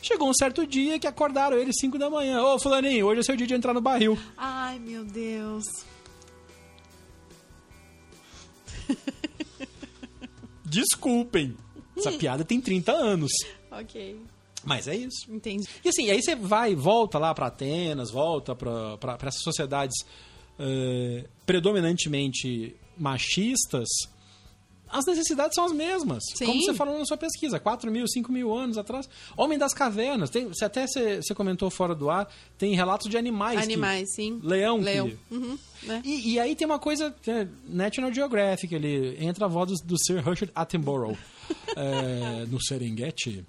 [0.00, 2.40] Chegou um certo dia que acordaram ele 5 da manhã.
[2.42, 4.16] Ô, fulaninho, hoje é seu dia de entrar no barril.
[4.36, 5.64] Ai, meu Deus.
[10.64, 11.56] Desculpem.
[11.96, 13.32] Essa piada tem 30 anos.
[13.70, 14.20] Ok.
[14.64, 15.30] Mas é isso.
[15.30, 15.66] Entendi.
[15.84, 19.96] E assim, aí você vai, volta lá para Atenas, volta para essas sociedades
[20.58, 23.88] eh, predominantemente machistas,
[24.90, 26.22] as necessidades são as mesmas.
[26.34, 26.46] Sim.
[26.46, 29.08] Como você falou na sua pesquisa, 4 mil, 5 mil anos atrás.
[29.36, 33.58] Homem das cavernas, tem, você até você, comentou fora do ar, tem relatos de animais.
[33.58, 34.40] que- Animais, sim.
[34.42, 35.08] leão, Leão.
[35.10, 35.18] que...
[35.34, 36.02] Uhum, né?
[36.04, 39.96] E, e aí tem uma coisa, é, National Geographic, ele entra a voz do, do
[39.98, 41.16] Sir Richard Attenborough
[41.76, 43.44] é, no Serengeti.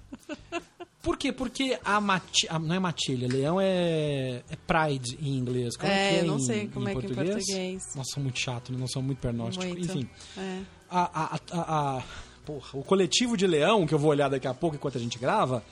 [1.02, 1.32] Por quê?
[1.32, 5.78] Porque a, mati, a- não é matilha, leão é, é pride em inglês.
[5.78, 7.84] Como É, que é eu não em- sei como em é que é em português.
[7.95, 8.78] Nossa, são muito chato, né?
[8.78, 9.65] Nós somos muito pernósticos.
[9.78, 10.60] Enfim, É.
[10.89, 12.04] a, a, a, a-
[12.45, 15.17] porra, o coletivo de leão, que eu vou olhar daqui a pouco enquanto a gente
[15.19, 15.63] grava,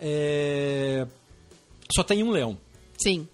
[0.00, 1.06] é,
[1.94, 2.56] só tem um leão,
[2.98, 3.28] Sim.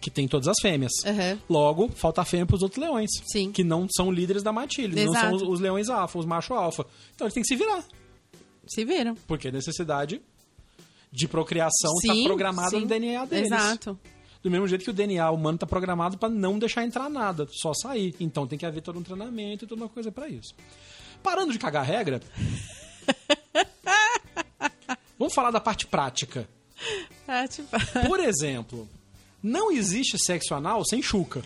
[0.00, 0.92] que tem todas as fêmeas.
[1.04, 1.38] Aham.
[1.48, 3.10] Logo, falta fêmea para os outros leões.
[3.30, 3.50] Sim.
[3.52, 4.94] Que não são líderes da matilha.
[5.04, 5.26] Não Exato.
[5.26, 6.86] são os, os leões alfa, os macho alfa.
[7.14, 7.84] Então eles têm que se virar.
[8.68, 9.14] Se viram.
[9.26, 10.20] Porque necessidade
[11.12, 13.46] de procriação está programada no DNA deles.
[13.46, 13.98] Exato.
[14.46, 17.74] Do mesmo jeito que o DNA humano está programado para não deixar entrar nada, só
[17.74, 18.14] sair.
[18.20, 20.54] Então tem que haver todo um treinamento e toda uma coisa para isso.
[21.20, 22.20] Parando de cagar regra,
[25.18, 26.48] vamos falar da parte prática.
[27.26, 27.68] Ah, tipo...
[28.06, 28.88] Por exemplo,
[29.42, 31.42] não existe sexo anal sem chuca.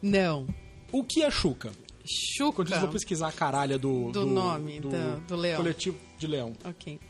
[0.00, 0.46] Não.
[0.92, 1.72] O que é chuca?
[2.04, 2.58] Chuca.
[2.62, 4.90] Quando eu vou pesquisar a caralha do, Do nome do-
[5.26, 5.56] do leão.
[5.56, 6.52] coletivo de leão.
[6.64, 7.00] Ok.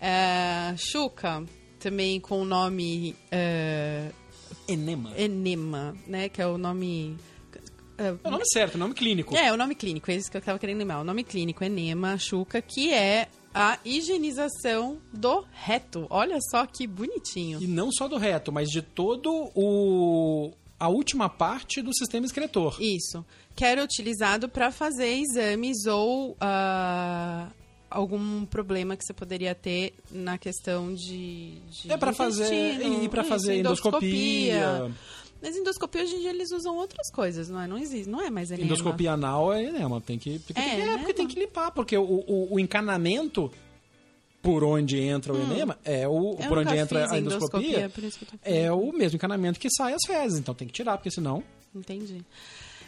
[0.00, 1.44] É, Chuca,
[1.78, 4.10] também com o nome é,
[4.68, 5.12] Enema.
[5.16, 6.28] Enema, né?
[6.28, 7.16] Que é o nome...
[7.98, 9.36] é, É o nome certo, é o nome clínico.
[9.36, 11.00] É, o nome clínico, é isso que eu tava querendo lembrar.
[11.00, 16.06] O nome clínico é Enema Chuca, que é a higienização do reto.
[16.10, 17.62] Olha só que bonitinho.
[17.62, 22.76] E não só do reto, mas de todo o a última parte do sistema excretor.
[22.80, 23.24] Isso.
[23.54, 27.48] Que era utilizado para fazer exames ou ah,
[27.90, 31.58] algum problema que você poderia ter na questão de.
[31.70, 34.90] de É para fazer e para Isso, fazer endoscopia.
[35.42, 37.66] Mas endoscopia hoje em dia eles usam outras coisas, não é?
[37.66, 38.64] Não existe, não é mais enema.
[38.66, 40.98] Endoscopia anal é enema, tem que porque, É, tem, que- é, enema.
[40.98, 43.52] porque tem que limpar, porque o, o, o encanamento
[44.42, 46.36] por onde entra o enema é o Hum.
[46.40, 50.00] Eu por onde entra a endoscopia, isso tô é o mesmo encanamento que sai as
[50.06, 51.42] fezes, então tem que tirar, porque senão
[51.74, 52.22] Entendi.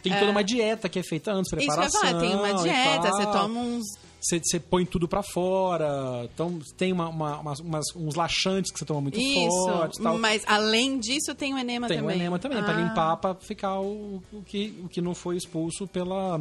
[0.01, 2.01] tem toda uma dieta que é feita antes, Isso que eu ia preparação.
[2.01, 3.85] falar, tem uma dieta, você toma uns
[4.21, 6.23] você, põe tudo pra fora.
[6.33, 10.17] Então tem uma, uma- umas- uns laxantes que você toma muito Isso, tal.
[10.17, 12.15] mas além disso tem o enema Tem também.
[12.15, 15.37] o enema também, pra Ah, limpar, pra ficar o, o, que, o que não foi
[15.37, 16.39] expulso pela.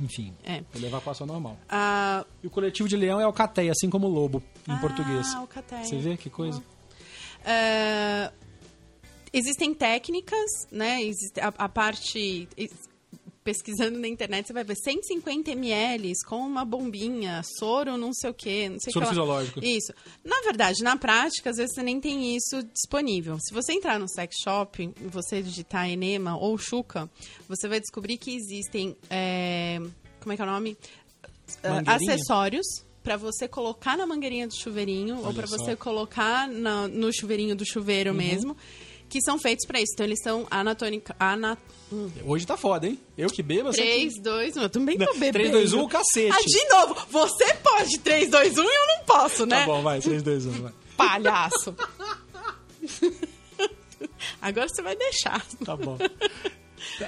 [0.00, 0.60] Enfim, É.
[0.72, 1.56] pela evacuação normal.
[1.68, 5.32] Ah, E o coletivo de leão é alcateia, assim como o lobo, em Ah, português.
[5.36, 5.84] alcateia.
[5.84, 6.60] Você vê que coisa?
[7.44, 8.32] ah,
[9.32, 11.00] existem técnicas, né?
[11.02, 12.48] Existe a, a parte.
[13.46, 18.30] Es- Pesquisando na internet, você vai ver 150 ml com uma bombinha, soro, não sei
[18.30, 19.08] o quê, não sei o Soro que lá.
[19.08, 19.60] fisiológico.
[19.64, 19.92] Isso.
[20.24, 23.36] Na verdade, na prática, às vezes você nem tem isso disponível.
[23.40, 27.08] Se você entrar no sex shop e você digitar enema ou chuca,
[27.48, 28.96] você vai descobrir que existem.
[29.10, 29.78] é,
[30.20, 30.76] como é que é o nome?
[31.62, 32.66] Ah, acessórios
[33.02, 35.58] para você colocar na mangueirinha do chuveirinho ou Olha para só.
[35.58, 38.16] você colocar na- no chuveirinho do chuveiro Uhum.
[38.16, 38.56] mesmo,
[39.14, 39.92] que são feitos para isso.
[39.94, 41.56] Então eles são anatônica, ana,
[41.92, 42.98] hum, Hoje tá foda, hein?
[43.16, 44.62] Eu que bebo, você 3, 2, 1.
[44.62, 45.32] Eu também tô bebendo.
[45.34, 46.36] 3, 2, 1, o cacete.
[46.36, 49.60] Ah, de novo, você pode 3, 2, 1 e eu não posso, né?
[49.60, 50.72] Tá bom, vai, 3, 2, 1, vai.
[50.96, 51.76] Palhaço.
[54.42, 55.46] Agora você vai deixar.
[55.64, 55.96] Tá bom.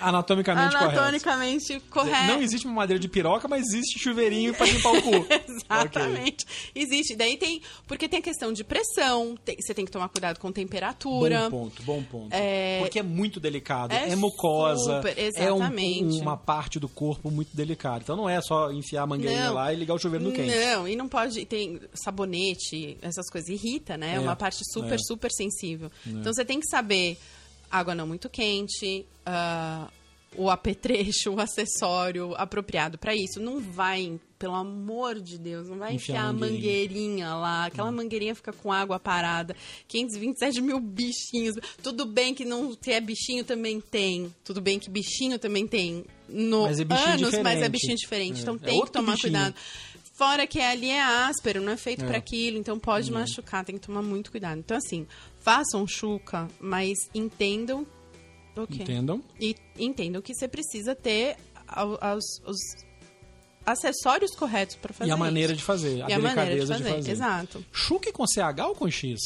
[0.00, 0.98] Anatomicamente correto.
[0.98, 2.26] Anatomicamente correto.
[2.32, 5.10] Não existe uma madeira de piroca, mas existe chuveirinho pra limpar o cu.
[5.48, 6.44] Exatamente.
[6.74, 7.14] Existe.
[7.16, 7.60] Daí tem.
[7.86, 11.48] Porque tem a questão de pressão, tem- você tem que tomar cuidado com temperatura.
[11.50, 12.32] Bom ponto, bom ponto.
[12.32, 13.92] É- Porque é muito delicado.
[13.92, 14.96] É, É mucosa.
[14.96, 15.22] super, é
[15.52, 16.20] um- exatamente.
[16.20, 18.00] uma parte do corpo muito delicada.
[18.02, 19.54] Então não é só enfiar a mangueirinha Não.
[19.54, 20.54] lá e ligar o chuveiro no quente.
[20.54, 21.44] Não, e não pode.
[21.46, 23.48] Tem sabonete, essas coisas.
[23.48, 24.12] Irrita, né?
[24.12, 24.98] É É, uma parte super, é.
[24.98, 25.90] super sensível.
[26.06, 27.18] Então você tem que saber
[27.70, 29.88] água não muito quente, ah,
[30.36, 33.40] o apetrecho, o acessório apropriado para isso.
[33.40, 37.34] Não vai, pelo amor de Deus, não vai Enfiar a mangueirinha.
[37.34, 37.66] lá.
[37.66, 39.56] Aquela mangueirinha fica com água parada.
[39.88, 41.54] 527 mil bichinhos.
[41.82, 44.34] Tudo bem que não se é bichinho também tem.
[44.44, 46.04] Tudo bem que bichinho também tem.
[46.28, 47.70] No Mas é anos, mas é diferente.
[47.70, 48.38] bichinho diferente.
[48.38, 49.32] É, Então é tem que outro tomar bichinho.
[49.32, 49.54] cuidado.
[50.12, 52.08] Fora que ali é áspero, não é feito É.
[52.08, 54.58] pra aquilo, então pode machucar, tem que tomar muito cuidado.
[54.58, 55.06] Então, assim,
[55.46, 57.86] façam chuca, mas entendam
[58.56, 58.82] o quê?
[58.82, 59.22] Entendam?
[59.40, 61.36] E entendam que você precisa ter
[61.68, 62.56] aos- os
[63.64, 65.58] acessórios corretos pra fazer E a maneira isso.
[65.60, 67.10] de fazer, a e a maneira de delicadeza fazer.
[67.12, 67.64] Exato.
[67.72, 69.20] Chuque com CH ou com X?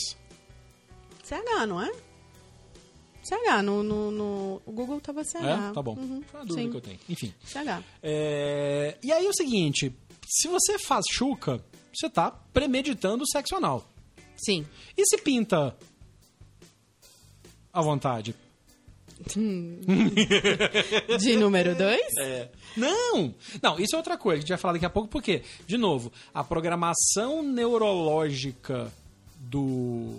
[1.25, 1.91] CH, não é?
[3.23, 5.71] CH, no, no, no- o Google tava CH.
[5.71, 5.73] É?
[5.73, 5.95] Tá bom.
[5.95, 6.99] Uhum, Foi uma dúvida sim, que eu tenho.
[7.09, 7.33] Enfim.
[7.45, 7.83] CH.
[8.03, 9.95] É, E aí é o seguinte,
[10.29, 13.87] se você faz chuca, você tá premeditando o sexo anal.
[14.37, 14.67] Sim.
[14.97, 15.77] E se pinta
[17.73, 18.35] à vontade?
[21.19, 22.17] De número dois?
[22.21, 22.49] É.
[22.77, 23.35] Não!
[23.63, 26.13] Não, isso é outra coisa, a gente vai falar daqui a pouco, porque, de novo,
[26.33, 28.91] a programação neurológica
[29.39, 30.15] do,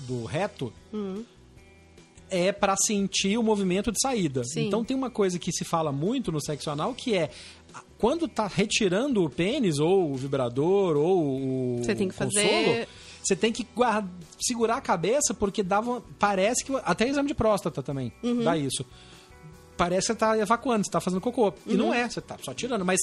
[0.00, 0.72] do reto
[2.30, 4.42] é para sentir o movimento de saída.
[4.44, 4.66] Sim.
[4.66, 7.30] Então tem uma coisa que se fala muito no sexo anal que é
[7.98, 12.88] quando tá retirando o pênis, ou o vibrador, ou o Você tem que consolo, fazer-
[13.24, 14.08] você tem que guarda-
[14.40, 18.44] segurar a cabeça porque dava, parece que até exame de próstata também Uhum.
[18.44, 18.84] dá isso
[19.76, 21.52] parece que você tá evacuando, você tá fazendo cocô.
[21.66, 21.76] E Uhum.
[21.78, 22.84] não é, você tá só tirando.
[22.84, 23.00] Mas,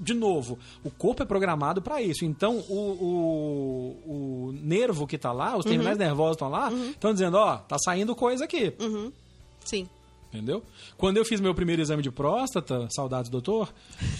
[0.00, 2.24] de novo, o corpo é programado para isso.
[2.24, 5.72] Então, o, o, o nervo que tá lá, os Uhum.
[5.72, 8.72] terminais nervosos estão lá, estão dizendo, ó, tá saindo coisa aqui.
[9.64, 9.86] Sim.
[10.36, 10.62] Entendeu?
[10.96, 13.72] Quando eu fiz meu primeiro exame de próstata, saudades, doutor,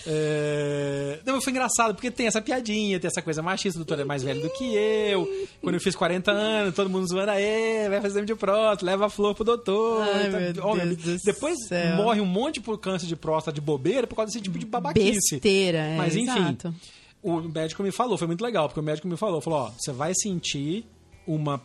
[0.06, 1.20] é...
[1.24, 4.22] Não, foi engraçado, porque tem essa piadinha, tem essa coisa machista, o doutor é mais
[4.22, 5.28] velho do que eu.
[5.60, 9.06] Quando eu fiz 40 anos, todo mundo zoando, aê, vai fazer exame de próstata, leva
[9.06, 10.02] a flor pro doutor.
[10.02, 11.96] Ai, Então, meu Deus Depois céu.
[11.96, 15.36] morre um monte por câncer de próstata de bobeira por causa desse tipo de babaquice.
[15.36, 16.74] Besteira, é, Mas enfim, exato.
[17.22, 19.92] o médico me falou, foi muito legal, porque o médico me falou, falou, ó, você
[19.92, 20.86] vai sentir
[21.26, 21.60] uma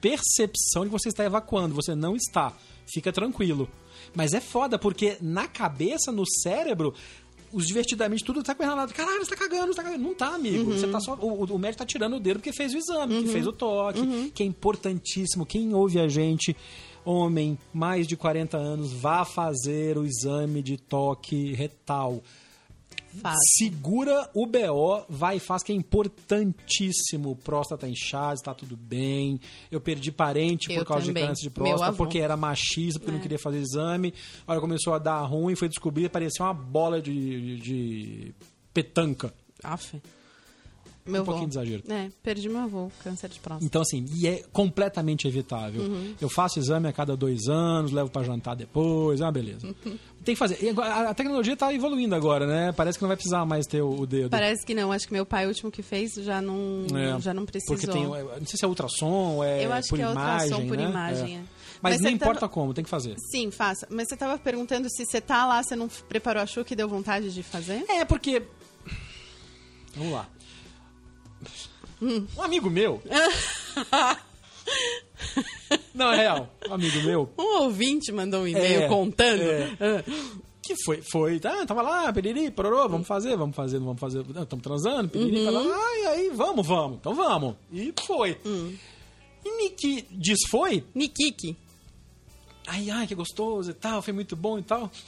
[0.00, 2.52] percepção de que você está evacuando, você não está.
[2.86, 3.68] Fica tranquilo.
[4.14, 6.94] Mas é foda, porque na cabeça, no cérebro,
[7.52, 8.92] os divertidamente tudo tá correndo.
[8.92, 10.02] Caralho, você tá cagando, você tá cagando.
[10.02, 10.72] Não tá, amigo.
[10.72, 11.14] Você tá só.
[11.14, 14.30] O, o médico tá tirando o dedo porque fez o exame, que fez o toque,
[14.34, 15.44] que é importantíssimo.
[15.46, 16.56] Quem ouve a gente,
[17.04, 22.22] homem, mais de 40 anos, vá fazer o exame de toque retal.
[23.56, 27.36] Segura o BO, vai e faz, que é importantíssimo.
[27.36, 29.40] Próstata inchada, está tudo bem.
[29.70, 31.22] Eu perdi parente por Eu causa também.
[31.22, 33.22] de câncer de próstata, porque era machista, porque não É.
[33.22, 34.12] queria fazer exame.
[34.46, 38.34] A hora começou a dar ruim, foi descobrir, parecia uma bola de, de
[38.72, 39.32] petanca.
[39.62, 40.00] Aff.
[41.06, 41.32] Meu Um avô.
[41.32, 41.82] pouquinho de exagero.
[41.88, 43.64] É, perdi meu avô, câncer de próstata.
[43.64, 45.82] Então, assim, e é completamente evitável.
[45.82, 46.14] Uhum.
[46.20, 49.66] Eu faço exame a cada dois anos, levo pra jantar depois, é uma beleza.
[49.66, 49.96] Uhum.
[50.24, 50.68] Tem que fazer.
[50.68, 52.72] Agora, a tecnologia tá evoluindo agora, né?
[52.72, 54.30] Parece que não vai precisar mais ter o, o dedo.
[54.30, 57.32] Parece que não, acho que meu pai, o último que fez, já não, É, já
[57.32, 57.76] não precisou.
[57.76, 60.68] Porque tem, não sei se é ultrassom, é Eu acho por que é imagem, ultrassom
[60.68, 60.84] por né?
[60.90, 61.38] imagem, É.
[61.38, 61.42] é.
[61.80, 63.14] Mas, Mas não você importa tava- como, tem que fazer.
[63.30, 63.86] Sim, faça.
[63.90, 66.88] Mas você tava perguntando se você tá lá, você não preparou a chuca e deu
[66.88, 67.84] vontade de fazer?
[67.88, 68.42] É, porque
[69.94, 70.28] Vamos lá.
[72.02, 73.02] Um amigo meu.
[75.94, 76.48] Não, é real.
[76.68, 77.30] Um amigo meu.
[77.38, 79.42] Um ouvinte mandou um e-mail É, contando.
[79.42, 79.76] é.
[79.80, 80.04] Ah,
[80.62, 84.20] Que foi, foi, tá, tava lá, piriri, pororô, vamos fazer, vamos fazer, não vamos fazer,
[84.20, 85.52] estamos transando, piriri, Uhum.
[85.52, 87.54] parará, ai, aí, vamos, vamos, então vamos.
[87.72, 88.36] E foi.
[88.44, 88.74] Hum.
[89.44, 91.56] E Nick diz foi, Nikiki.
[92.66, 94.90] ai, ai, que gostoso e tal, foi muito bom e tal.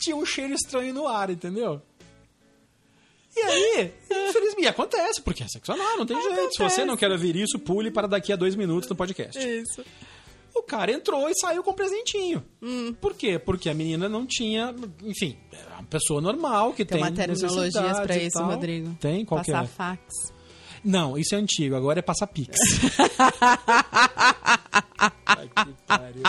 [0.00, 1.80] Tinha um cheiro estranho no ar, entendeu?
[3.34, 3.92] E aí,
[4.28, 6.34] infelizmente, acontece, porque é sexo anal, não tem jeito.
[6.34, 6.84] Se você Acontece.
[6.84, 9.38] não quer ouvir isso, pule para daqui a dois minutos no podcast.
[9.38, 9.82] Isso.
[10.54, 12.44] O cara entrou e saiu com um presentinho.
[12.60, 12.92] Hum.
[13.00, 13.38] Por quê?
[13.38, 14.74] Porque a menina não tinha.
[15.02, 17.06] Enfim, é uma pessoa normal que Tem tem.
[17.08, 17.74] uma terminologias
[18.10, 18.46] e isso, tal.
[18.50, 18.94] Rodrigo.
[19.00, 19.24] Tem?
[19.24, 19.66] Qual que Passar é?
[19.66, 20.32] fax.
[20.84, 22.54] Não, isso é antigo, agora é passar pix.
[25.24, 26.22] Ai, que pariu.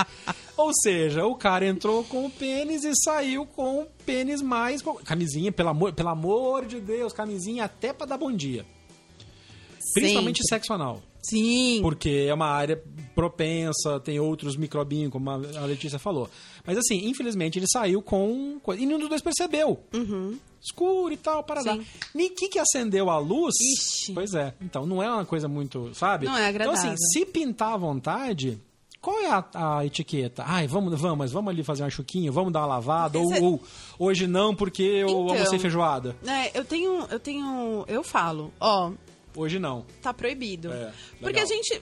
[0.64, 4.82] Ou seja, o cara entrou com o pênis e saiu com o pênis mais.
[5.04, 8.66] Camisinha, pelo amor, pelo amor de Deus, camisinha até pra dar bom dia.
[9.94, 10.50] Principalmente Sempre.
[10.50, 11.02] sexo anal.
[11.22, 11.80] Sim.
[11.82, 12.82] Porque é uma área
[13.16, 16.30] propensa, tem outros microbinhos, como a Letícia falou.
[16.66, 18.60] Mas assim, infelizmente ele saiu com.
[18.62, 19.80] co- E nenhum dos dois percebeu.
[20.62, 21.82] Escuro e tal, para Uhum.
[21.82, 21.86] Sim.
[22.16, 23.54] Niki que acendeu a luz.
[23.62, 24.14] Ixi.
[24.14, 24.54] Pois é.
[24.62, 25.94] Então não é uma coisa muito.
[25.94, 26.26] Sabe?
[26.26, 26.80] Não é agradável.
[26.80, 28.60] Então assim, se pintar à vontade.
[29.04, 29.46] Qual é a,
[29.80, 30.46] a etiqueta?
[30.48, 33.62] Ai, vamos, vamos, mas vamos ali fazer um chuquinho, vamos dar uma lavada, ou, ou
[34.00, 35.30] hoje não porque eu Então.
[35.30, 36.16] almocei feijoada.
[36.26, 38.92] É, eu tenho, eu tenho, eu falo, ó,
[39.36, 39.86] Hoje não.
[40.02, 40.72] tá proibido.
[40.72, 41.82] É, Porque a gente.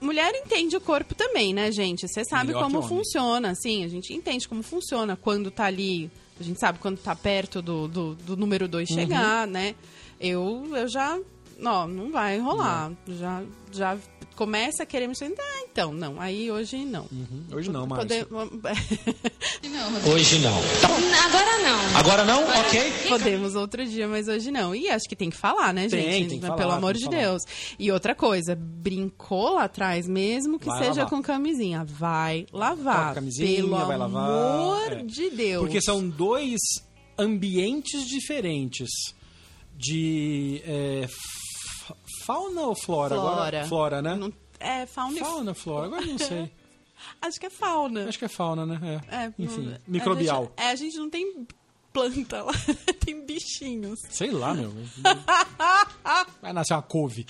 [0.00, 2.08] Mulher entende o corpo também, né, gente?
[2.08, 6.10] Você sabe Melhor como funciona, assim, a gente entende como funciona quando tá ali.
[6.40, 8.96] A gente sabe quando tá perto do, do, do número 2 Uhum.
[8.96, 9.74] chegar, né?
[10.18, 11.18] Eu, eu já.
[11.64, 12.90] Ó, não vai rolar.
[13.06, 13.98] Já, já
[14.42, 16.20] começa a querer me dizer, ah, então, não.
[16.20, 17.06] Aí hoje não.
[17.12, 17.44] Uhum.
[17.52, 18.04] Hoje não, mas.
[20.04, 20.58] Hoje não.
[21.24, 21.96] Agora não.
[21.96, 22.42] Agora não?
[22.60, 22.92] Ok.
[23.08, 24.74] Podemos outro dia, mas hoje não.
[24.74, 26.28] E acho que tem que falar, né, Tem, gente?
[26.30, 27.16] tem que falar, Pelo tem amor que de falar.
[27.18, 27.42] Deus.
[27.78, 31.10] E outra coisa, brincou lá atrás, mesmo que Vai seja lavar.
[31.10, 31.84] com camisinha.
[31.84, 32.94] Vai lavar.
[32.96, 35.02] Coloca a camisinha, Pelo vai lavar, amor é.
[35.04, 35.62] de Deus.
[35.62, 36.58] Porque são dois
[37.16, 38.88] ambientes diferentes
[39.76, 41.06] de é,
[42.22, 43.14] fauna ou flora?
[43.14, 43.64] Agora, Flora.
[43.66, 44.14] flora, né?
[44.14, 46.50] Não- é, fauna e Fauna, flora, agora não sei.
[47.20, 48.08] Acho que é fauna.
[48.08, 49.00] Acho que é fauna, né?
[49.10, 49.24] É.
[49.24, 50.52] É, Enfim, não- microbial.
[50.56, 51.46] A gente, é, a gente não tem
[51.92, 52.52] planta lá,
[53.04, 54.00] tem bichinhos.
[54.08, 54.72] Sei lá, meu.
[56.40, 57.26] Vai nascer uma couve.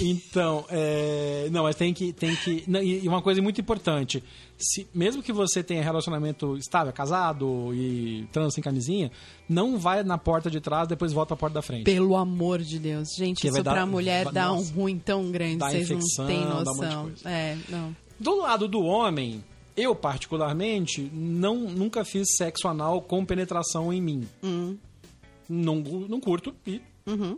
[0.00, 2.12] Então, é, não, mas tem que.
[2.12, 4.22] Tem que não, e uma coisa muito importante:
[4.56, 9.10] se, mesmo que você tenha relacionamento estável, casado e trans sem camisinha,
[9.48, 11.84] não vai na porta de trás, depois volta à porta da frente.
[11.84, 13.08] Pelo amor de Deus.
[13.16, 16.30] Gente, Que isso dar- pra mulher vai- dá um ruim tão grande, vocês infecção, não
[16.34, 17.02] têm dá um monte de noção.
[17.04, 17.28] coisa.
[17.30, 17.96] É, não.
[18.18, 19.44] Do lado do homem,
[19.76, 24.28] eu particularmente não, nunca fiz sexo anal com penetração em mim.
[25.48, 26.80] Não, não curto e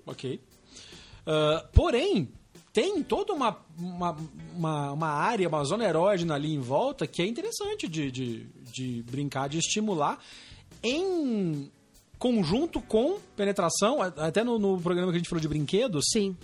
[0.06, 0.40] ok.
[1.26, 2.28] Ah, porém,
[2.74, 4.16] tem toda uma, uma,
[4.52, 9.04] uma, uma área, uma zona erógena ali em volta que é interessante de, de, de
[9.08, 10.18] brincar, de estimular
[10.82, 11.70] em
[12.18, 14.02] conjunto com penetração.
[14.02, 16.36] Até no, no programa que a gente falou de brinquedos, Sim.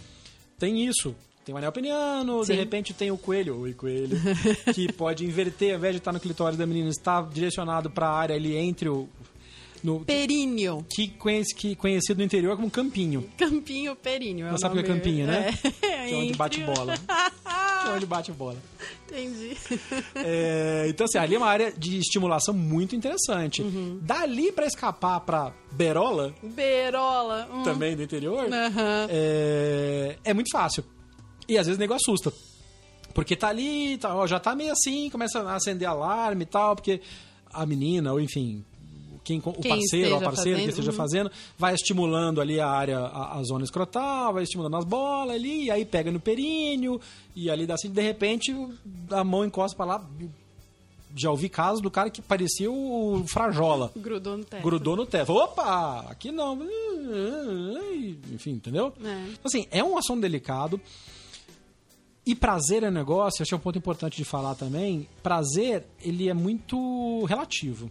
[0.57, 1.17] tem isso.
[1.45, 2.55] Tem o anel peniano, de Sim.
[2.55, 4.17] repente tem o coelho, oi coelho,
[4.73, 8.15] que pode inverter, ao invés de estar no clitóris da menina, está direcionado para a
[8.17, 9.09] área ali entre o.
[9.83, 10.85] No, Períneo.
[10.91, 13.25] que, conhece, que conhecido no interior como campinho.
[13.37, 14.47] Campinho períneo.
[14.47, 15.55] é Não sabe o que é campinho, né?
[15.83, 15.91] É.
[16.11, 16.95] Que é onde bate bola.
[17.83, 18.57] Que é onde bate bola.
[19.09, 19.57] Entendi.
[20.15, 23.63] É, então, assim, ali é uma área de estimulação muito interessante.
[23.63, 23.99] Uhum.
[24.03, 27.49] Dali para escapar para Berola, Berola.
[27.53, 27.63] hum.
[27.63, 29.07] também do interior, Aham.
[29.09, 30.85] é, é muito fácil.
[31.49, 32.33] E às vezes o nego assusta.
[33.15, 36.77] Porque tá ali, tá, ó, já tá meio assim, começa a acender alarme e tal,
[36.77, 37.01] porque
[37.53, 38.65] a menina, ou enfim,
[39.23, 40.97] quem, o Quem parceiro ou a parceira que fazendo, esteja uhum.
[40.97, 45.65] fazendo, vai estimulando ali a área, a, a zona escrotal, vai estimulando as bolas ali,
[45.65, 47.01] e aí pega no períneo,
[47.35, 48.55] e ali dá assim, de repente
[49.11, 50.11] a mão encosta pra lá.
[51.15, 53.91] Já ouvi casos do cara que parecia o Frajola.
[53.97, 54.63] Grudou no teto.
[54.63, 55.33] Grudou no teto.
[55.33, 56.07] Opa!
[56.09, 56.57] Aqui não.
[58.33, 58.93] Enfim, entendeu?
[59.03, 59.25] É.
[59.33, 60.81] Então, assim, é um assunto delicado.
[62.25, 65.09] E prazer é negócio, acho que é um ponto importante de falar também.
[65.21, 67.91] Prazer, ele é muito relativo.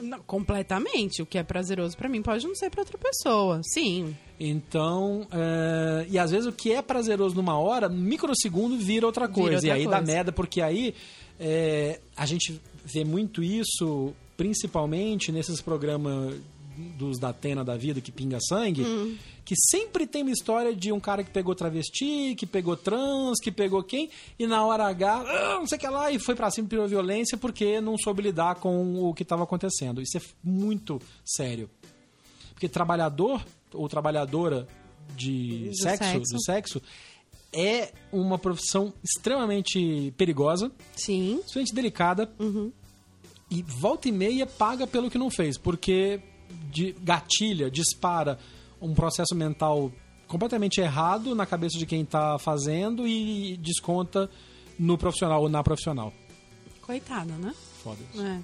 [0.00, 1.22] Não, completamente.
[1.22, 3.60] O que é prazeroso pra mim pode não ser pra outra pessoa.
[3.72, 4.16] Sim.
[4.38, 9.54] Então, é, e às vezes o que é prazeroso numa hora, microsegundo vira outra coisa.
[9.54, 10.12] outra e aí dá coisa.
[10.12, 10.94] merda, porque aí
[11.38, 16.34] é, a gente vê muito isso, principalmente nesses programas
[16.76, 19.16] dos da Atena da vida que pinga sangue, Hum.
[19.44, 23.52] que sempre tem uma história de um cara que pegou travesti, que pegou trans, que
[23.52, 26.50] pegou quem, e na hora H, ah, não sei o que lá, e foi pra
[26.50, 30.00] cima pela violência porque não soube lidar com o que estava acontecendo.
[30.02, 31.68] Isso é muito sério.
[32.52, 34.66] Porque trabalhador ou trabalhadora
[35.16, 36.32] de Do sexo, sexo.
[36.34, 36.82] do sexo
[37.52, 41.40] é uma profissão extremamente perigosa, Sim.
[41.44, 42.32] extremamente delicada
[43.50, 46.20] e volta e meia paga pelo que não fez, porque
[46.70, 48.38] de, gatilha, dispara
[48.80, 49.92] um processo mental
[50.26, 54.28] completamente errado na cabeça de quem está fazendo e desconta
[54.78, 56.12] no profissional ou na profissional.
[56.82, 57.54] Coitada, né?
[57.82, 58.22] Foda isso.
[58.22, 58.40] É.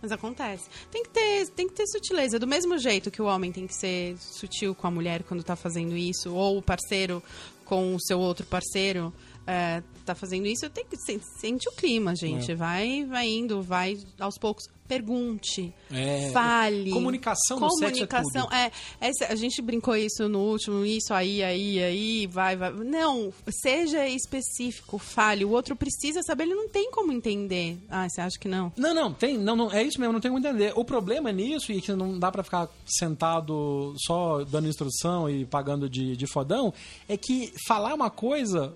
[0.00, 0.68] Mas acontece.
[0.90, 2.38] Tem que, ter, tem que ter sutileza.
[2.38, 5.56] Do mesmo jeito que o homem tem que ser sutil com a mulher quando tá
[5.56, 7.22] fazendo isso, ou o parceiro
[7.64, 9.12] com o seu outro parceiro
[9.46, 12.52] é, tá fazendo isso, tem que sen- sente o clima, gente.
[12.52, 12.54] É.
[12.54, 14.64] Vai, vai indo, vai aos poucos.
[14.86, 16.90] Pergunte, É, fale.
[16.90, 18.54] comunicação é Comunicação, tudo.
[18.54, 18.70] é,
[19.00, 22.70] essa- a gente brincou isso no último, isso aí, aí, aí, vai, vai.
[22.70, 23.32] Não,
[23.62, 25.42] seja específico, fale.
[25.42, 27.78] O outro precisa saber, ele não tem como entender.
[27.88, 28.70] Ah, você acha que não?
[28.76, 30.74] Não, não, tem, não, não, é isso mesmo, não tem como entender.
[30.76, 35.88] O problema nisso, e que não dá pra ficar sentado só dando instrução e pagando
[35.88, 36.72] de, de fodão,
[37.08, 38.74] é que falar uma coisa,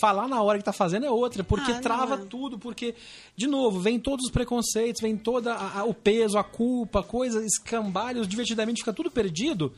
[0.00, 2.18] falar na hora que tá fazendo é outra, porque Ah, trava é.
[2.18, 2.94] tudo, porque,
[3.36, 5.48] de novo, vem todos os preconceitos, vem todo
[5.86, 9.72] o peso, a culpa, coisa, escambalhos, divertidamente fica tudo perdido.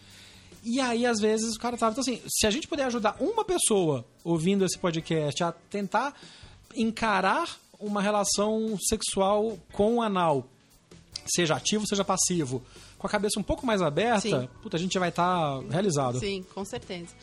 [0.62, 1.92] E aí, às vezes, o cara trava.
[1.92, 6.14] Então, assim, se a gente puder ajudar uma pessoa ouvindo esse podcast a tentar
[6.76, 10.46] encarar uma relação sexual com o anal,
[11.26, 12.62] seja ativo, seja passivo,
[12.98, 14.48] com a cabeça um pouco mais aberta, Sim.
[14.62, 16.18] puta, a gente vai estar realizado.
[16.18, 17.14] Sim, com certeza.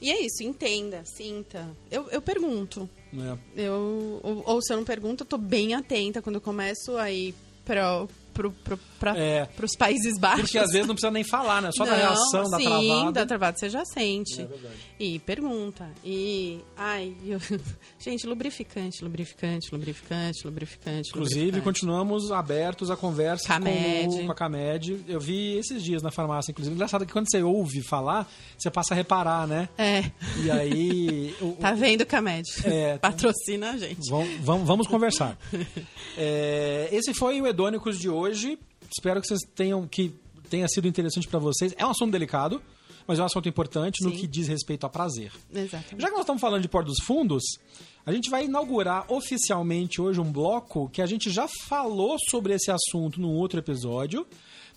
[0.00, 1.68] E é isso, entenda, sinta.
[1.90, 2.88] Eu, eu pergunto.
[3.12, 3.38] né?
[3.56, 7.10] Eu, ou, ou se eu não pergunto, eu tô bem atenta quando eu começo a
[7.10, 7.34] ir
[7.64, 9.46] pra, pro, pro, pra, É.
[9.56, 10.42] pros Países Baixos.
[10.42, 11.70] Porque às vezes não precisa nem falar, né?
[11.72, 13.12] Só da Não, reação, da sim, travada.
[13.12, 14.42] da travada você já sente.
[14.42, 14.48] É.
[14.98, 15.88] E pergunta.
[16.04, 16.58] E.
[16.76, 17.38] Ai, eu-
[17.98, 21.10] gente, lubrificante, lubrificante, lubrificante, lubrificante.
[21.10, 21.64] Inclusive, lubrificante.
[21.64, 24.24] continuamos abertos a conversa com, Camed.
[24.26, 25.04] com a Camed.
[25.08, 26.74] Eu vi esses dias na farmácia, inclusive.
[26.74, 29.68] Engraçado que quando você ouve falar, você passa a reparar, né?
[29.78, 30.04] É,
[30.42, 31.34] E aí.
[31.40, 32.42] o- tá vendo, Camed?
[32.64, 33.10] É, tá.
[33.10, 34.10] Patrocina a gente.
[34.10, 35.38] Vamos, vamos, vamos conversar.
[36.16, 38.58] É, esse foi o Edônicos de hoje.
[38.90, 40.14] Espero que vocês tenham que
[40.48, 41.74] tenha sido interessante para vocês.
[41.76, 42.62] É um assunto delicado,
[43.06, 44.16] mas é um assunto importante no Sim.
[44.16, 45.32] que diz respeito a prazer.
[45.52, 46.00] Exatamente.
[46.00, 47.42] Já que nós estamos falando de Porto dos Fundos,
[48.04, 52.70] a gente vai inaugurar oficialmente hoje um bloco que a gente já falou sobre esse
[52.70, 54.26] assunto num outro episódio,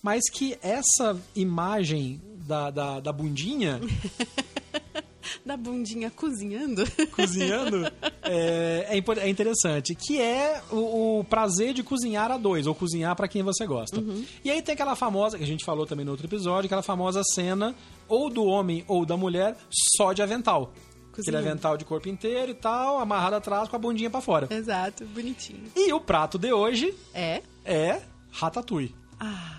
[0.02, 3.80] mas que essa imagem da, da, da bundinha
[5.46, 6.84] Da bundinha cozinhando.
[7.12, 7.86] cozinhando
[8.24, 13.16] é, é é interessante, que é o, o prazer de cozinhar a dois, ou cozinhar
[13.16, 14.02] para quem você gosta.
[14.44, 17.22] E aí tem aquela famosa, que a gente falou também no outro episódio, aquela famosa
[17.34, 17.76] cena
[18.08, 19.58] ou do homem ou da mulher
[19.98, 20.74] só de avental.
[21.12, 21.48] Aquele Cozinhando.
[21.50, 24.48] avental de corpo inteiro e tal, amarrado atrás com a bundinha para fora.
[24.50, 25.64] Exato, bonitinho.
[25.76, 27.42] E o prato de hoje É?
[27.66, 28.02] é
[28.32, 28.96] ratatouille.
[29.20, 29.58] Ah,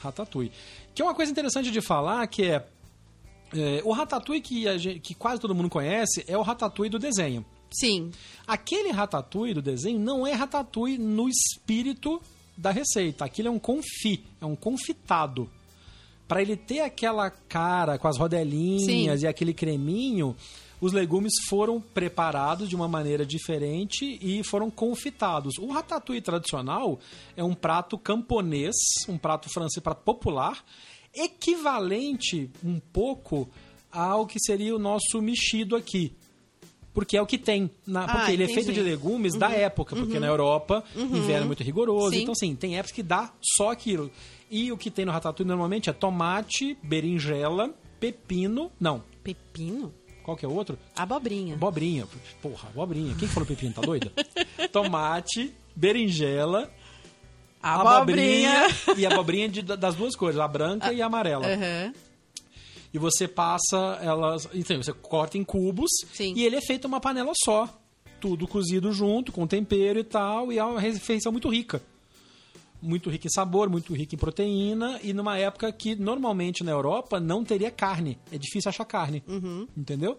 [0.00, 0.52] Ratatouille.
[0.94, 2.66] Que é uma coisa interessante de falar, que é,
[3.54, 7.44] é, o ratatouille que, gente- que quase todo mundo conhece é o ratatouille do desenho.
[7.70, 8.10] sim.
[8.46, 12.20] Aquele ratatouille do desenho não é ratatouille no espírito
[12.56, 13.24] da receita.
[13.24, 15.48] Aquilo é um confit, é um confitado.
[16.28, 19.24] Para ele ter aquela cara com as rodelinhas Sim.
[19.24, 20.34] e aquele creminho,
[20.80, 25.56] os legumes foram preparados de uma maneira diferente e foram confitados.
[25.58, 26.98] O ratatouille tradicional
[27.36, 28.74] é um prato camponês,
[29.08, 30.64] um prato francês, prato popular,
[31.14, 33.48] equivalente um pouco
[33.90, 36.14] ao que seria o nosso mexido aqui.
[36.94, 37.70] Porque é o que tem.
[37.86, 38.68] Na, Ah, porque ele é feito.
[38.68, 38.74] Uhum.
[38.74, 39.96] de legumes da época.
[39.96, 42.10] Porque na Europa, inverno é muito rigoroso.
[42.14, 42.22] Sim.
[42.22, 44.10] Então, assim, tem épocas que dá só aquilo.
[44.50, 48.70] E o que tem no ratatouille normalmente é tomate, berinjela, pepino...
[48.78, 49.94] Não, Pepino?
[50.22, 50.78] qual que é o outro?
[50.94, 51.54] Abobrinha.
[51.54, 52.06] Abobrinha.
[52.42, 53.14] Porra, abobrinha.
[53.14, 53.72] Quem que falou pepino?
[53.72, 54.12] Tá doida?
[54.70, 56.70] tomate, berinjela,
[57.62, 58.66] Abobrinha.
[58.96, 61.46] e abobrinha de- das duas cores, a branca e a amarela.
[61.46, 61.92] Aham.
[62.92, 64.48] E você passa elas.
[64.52, 66.34] Então, você corta em cubos Sim.
[66.36, 67.68] e ele é feito uma panela só.
[68.20, 71.82] Tudo cozido junto, com tempero e tal, e é uma refeição muito rica.
[72.82, 77.20] Muito rica em sabor, muito rica em proteína, e numa época que normalmente na Europa
[77.20, 78.18] não teria carne.
[78.30, 79.22] É difícil achar carne.
[79.76, 80.18] Entendeu?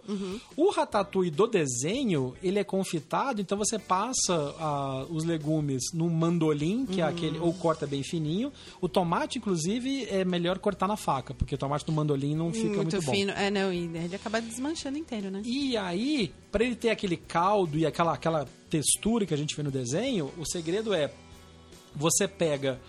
[0.55, 6.85] O ratatouille do desenho, ele é confitado, então você passa ah, os legumes num mandolim,
[6.85, 8.51] que é aquele, ou corta bem fininho.
[8.79, 12.77] O tomate, inclusive, é melhor cortar na faca, porque o tomate no mandolim não fica
[12.77, 13.11] muito, bom.
[13.11, 13.31] fino.
[13.31, 15.41] É, não, e ele acaba desmanchando inteiro, né?
[15.45, 19.63] E aí, para ele ter aquele caldo e aquela, aquela textura que a gente vê
[19.63, 21.11] no desenho, o segredo é
[21.95, 22.81] você pega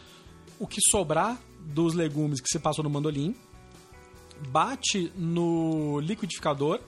[0.59, 3.35] o que sobrar dos legumes que você passou no mandolim,
[4.49, 6.81] bate no liquidificador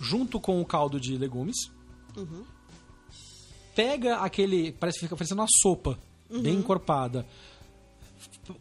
[0.00, 1.56] junto com o caldo de legumes,
[3.74, 5.98] pega aquele, parece que fica parecendo uma sopa,
[6.30, 7.26] bem encorpada,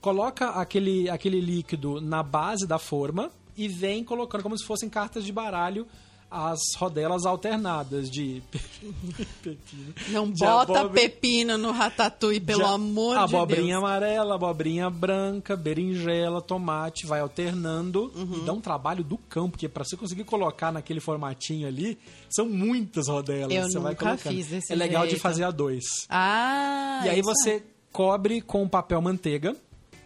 [0.02, 5.24] coloca aquele, aquele líquido na base da forma e vem colocando como se fossem cartas
[5.24, 5.88] de baralho
[6.30, 8.44] as rodelas alternadas de
[9.42, 9.94] pepino.
[10.10, 13.34] Não de bota pepino no ratatouille, pelo de amor de Deus.
[13.34, 18.40] Abobrinha amarela, abobrinha branca, berinjela, tomate, vai alternando uhum.
[18.42, 21.98] e dá um trabalho do cão, porque para você conseguir colocar naquele formatinho ali,
[22.30, 23.54] são muitas rodelas.
[23.54, 24.34] Eu você vai colocando.
[24.34, 25.16] fiz desse É legal jeito.
[25.16, 25.84] de fazer a dois.
[26.10, 27.64] Ah, E aí você é.
[27.92, 29.56] cobre com papel manteiga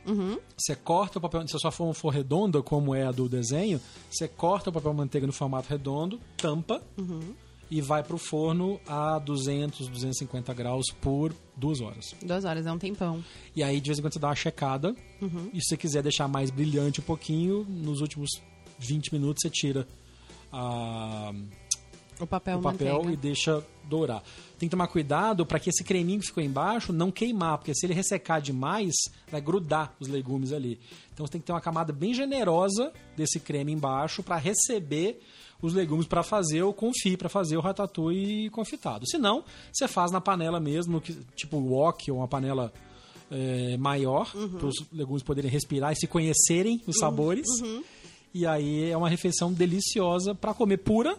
[0.06, 0.38] Uhum.
[0.58, 3.80] Você corta o papel, se a sua forma for redonda, como é a do desenho,
[4.10, 7.34] você corta o papel manteiga no formato redondo, tampa uhum.
[7.70, 12.16] e vai para o forno a 200, 250 graus por duas horas.
[12.22, 13.24] Duas horas é um tempão.
[13.56, 14.95] E aí, de vez em quando, você dá uma checada.
[15.22, 15.49] Uhum.
[15.54, 18.30] E se você quiser deixar mais brilhante um pouquinho, nos últimos
[18.80, 19.88] 20 minutos você tira
[20.52, 21.32] a
[22.24, 24.24] o papel, o papel e deixa dourar.
[24.57, 27.86] Tem que tomar cuidado para que esse creminho que ficou embaixo não queimar, porque se
[27.86, 28.93] ele ressecar demais,
[29.30, 30.80] vai grudar os legumes ali.
[31.13, 35.19] Então você tem que ter uma camada bem generosa desse creme embaixo para receber
[35.61, 39.07] os legumes para fazer o confit, para fazer o ratatouille confitado.
[39.07, 40.99] Se não, você faz na panela mesmo,
[41.36, 42.74] tipo wok ou uma panela
[43.30, 44.49] é, maior, uhum.
[44.49, 47.47] para os legumes poderem respirar e se conhecerem os sabores.
[47.61, 47.84] Uhum.
[48.34, 51.17] E aí é uma refeição deliciosa para comer pura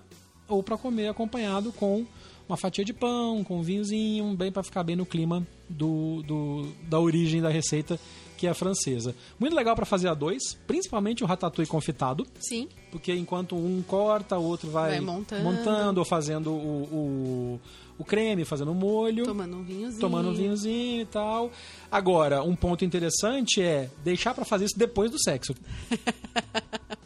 [0.53, 2.07] ou para comer acompanhado com
[2.49, 6.73] uma fatia de pão, com um vinhozinho, bem para ficar bem no clima do, do,
[6.83, 7.99] da origem da receita,
[8.37, 9.15] que é a francesa.
[9.39, 12.27] Muito legal para fazer a dois, principalmente o ratatouille confitado.
[12.41, 12.69] Sim.
[12.91, 15.45] Porque enquanto um corta, o outro vai, vai montando.
[15.45, 17.61] montando ou fazendo o, o,
[17.99, 19.25] o, creme, fazendo o molho.
[19.25, 20.01] Tomando um vinhozinho.
[20.01, 21.51] Tomando um vinhozinho e tal.
[21.91, 25.55] Agora, um ponto interessante é deixar para fazer isso depois do sexo.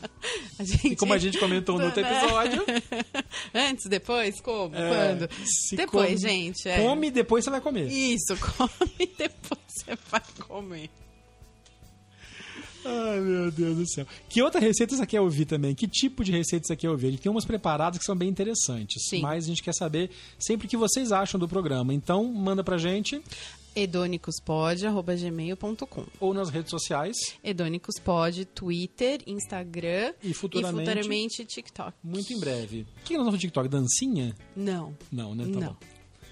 [0.60, 0.92] Gente...
[0.92, 2.64] E como a gente comentou no outro episódio.
[3.54, 4.74] Antes, depois, como?
[4.74, 5.28] É, Quando?
[5.72, 6.68] Depois, come, gente.
[6.68, 6.82] É.
[6.82, 7.88] Come depois você vai comer.
[7.88, 10.90] Isso, come depois você vai comer.
[12.84, 14.06] Ai, meu Deus do céu.
[14.28, 15.74] Que outra receita você quer ouvir também?
[15.74, 17.08] Que tipo de receita você quer ouvir?
[17.08, 19.02] A gente tem umas preparadas que são bem interessantes.
[19.08, 19.20] Sim.
[19.20, 21.92] Mas a gente quer saber sempre o que vocês acham do programa.
[21.92, 23.20] Então, manda pra gente.
[23.76, 27.14] edonicospod.gmail.com Ou nas redes sociais.
[27.44, 31.92] Edonicospod, Twitter, Instagram e futuramente, e futuramente TikTok.
[32.02, 32.86] Muito em breve.
[33.02, 33.68] O que nós vamos no TikTok?
[33.68, 34.34] Dancinha?
[34.56, 34.96] Não.
[35.12, 35.44] Não, né?
[35.44, 35.68] Tá Não.
[35.68, 35.76] bom.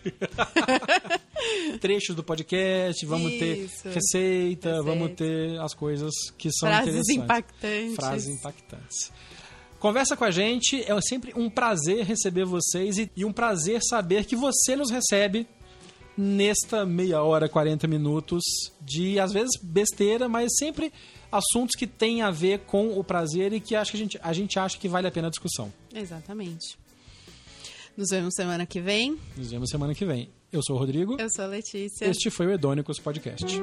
[1.80, 3.84] Trechos do podcast, vamos Isso.
[3.84, 7.94] ter receita, vamos ter as coisas que são Frases impactantes.
[7.94, 9.12] Frases impactantes.
[9.78, 14.24] Conversa com a gente, é sempre um prazer receber vocês e, e um prazer saber
[14.24, 15.46] que você nos recebe
[16.16, 18.42] nesta meia hora, 40 minutos
[18.80, 20.92] de, às vezes, besteira, mas sempre
[21.30, 24.32] assuntos que têm a ver com o prazer e que acho que a, gente, a
[24.32, 25.72] gente acha que vale a pena a discussão.
[25.92, 26.78] Exatamente.
[27.96, 29.18] Nos vemos semana que vem.
[29.36, 30.28] Nos vemos semana que vem.
[30.52, 31.16] Eu sou o Rodrigo.
[31.20, 32.06] Eu sou a Letícia.
[32.06, 33.60] Este foi o Edônicos Podcast.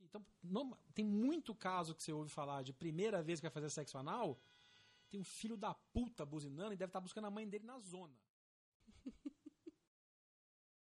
[0.00, 3.70] Então, não- tem muito caso que você ouve falar de primeira vez que vai fazer
[3.70, 4.38] sexo anal.
[5.08, 8.14] Tem um filho da puta buzinando e deve estar buscando a mãe dele na zona.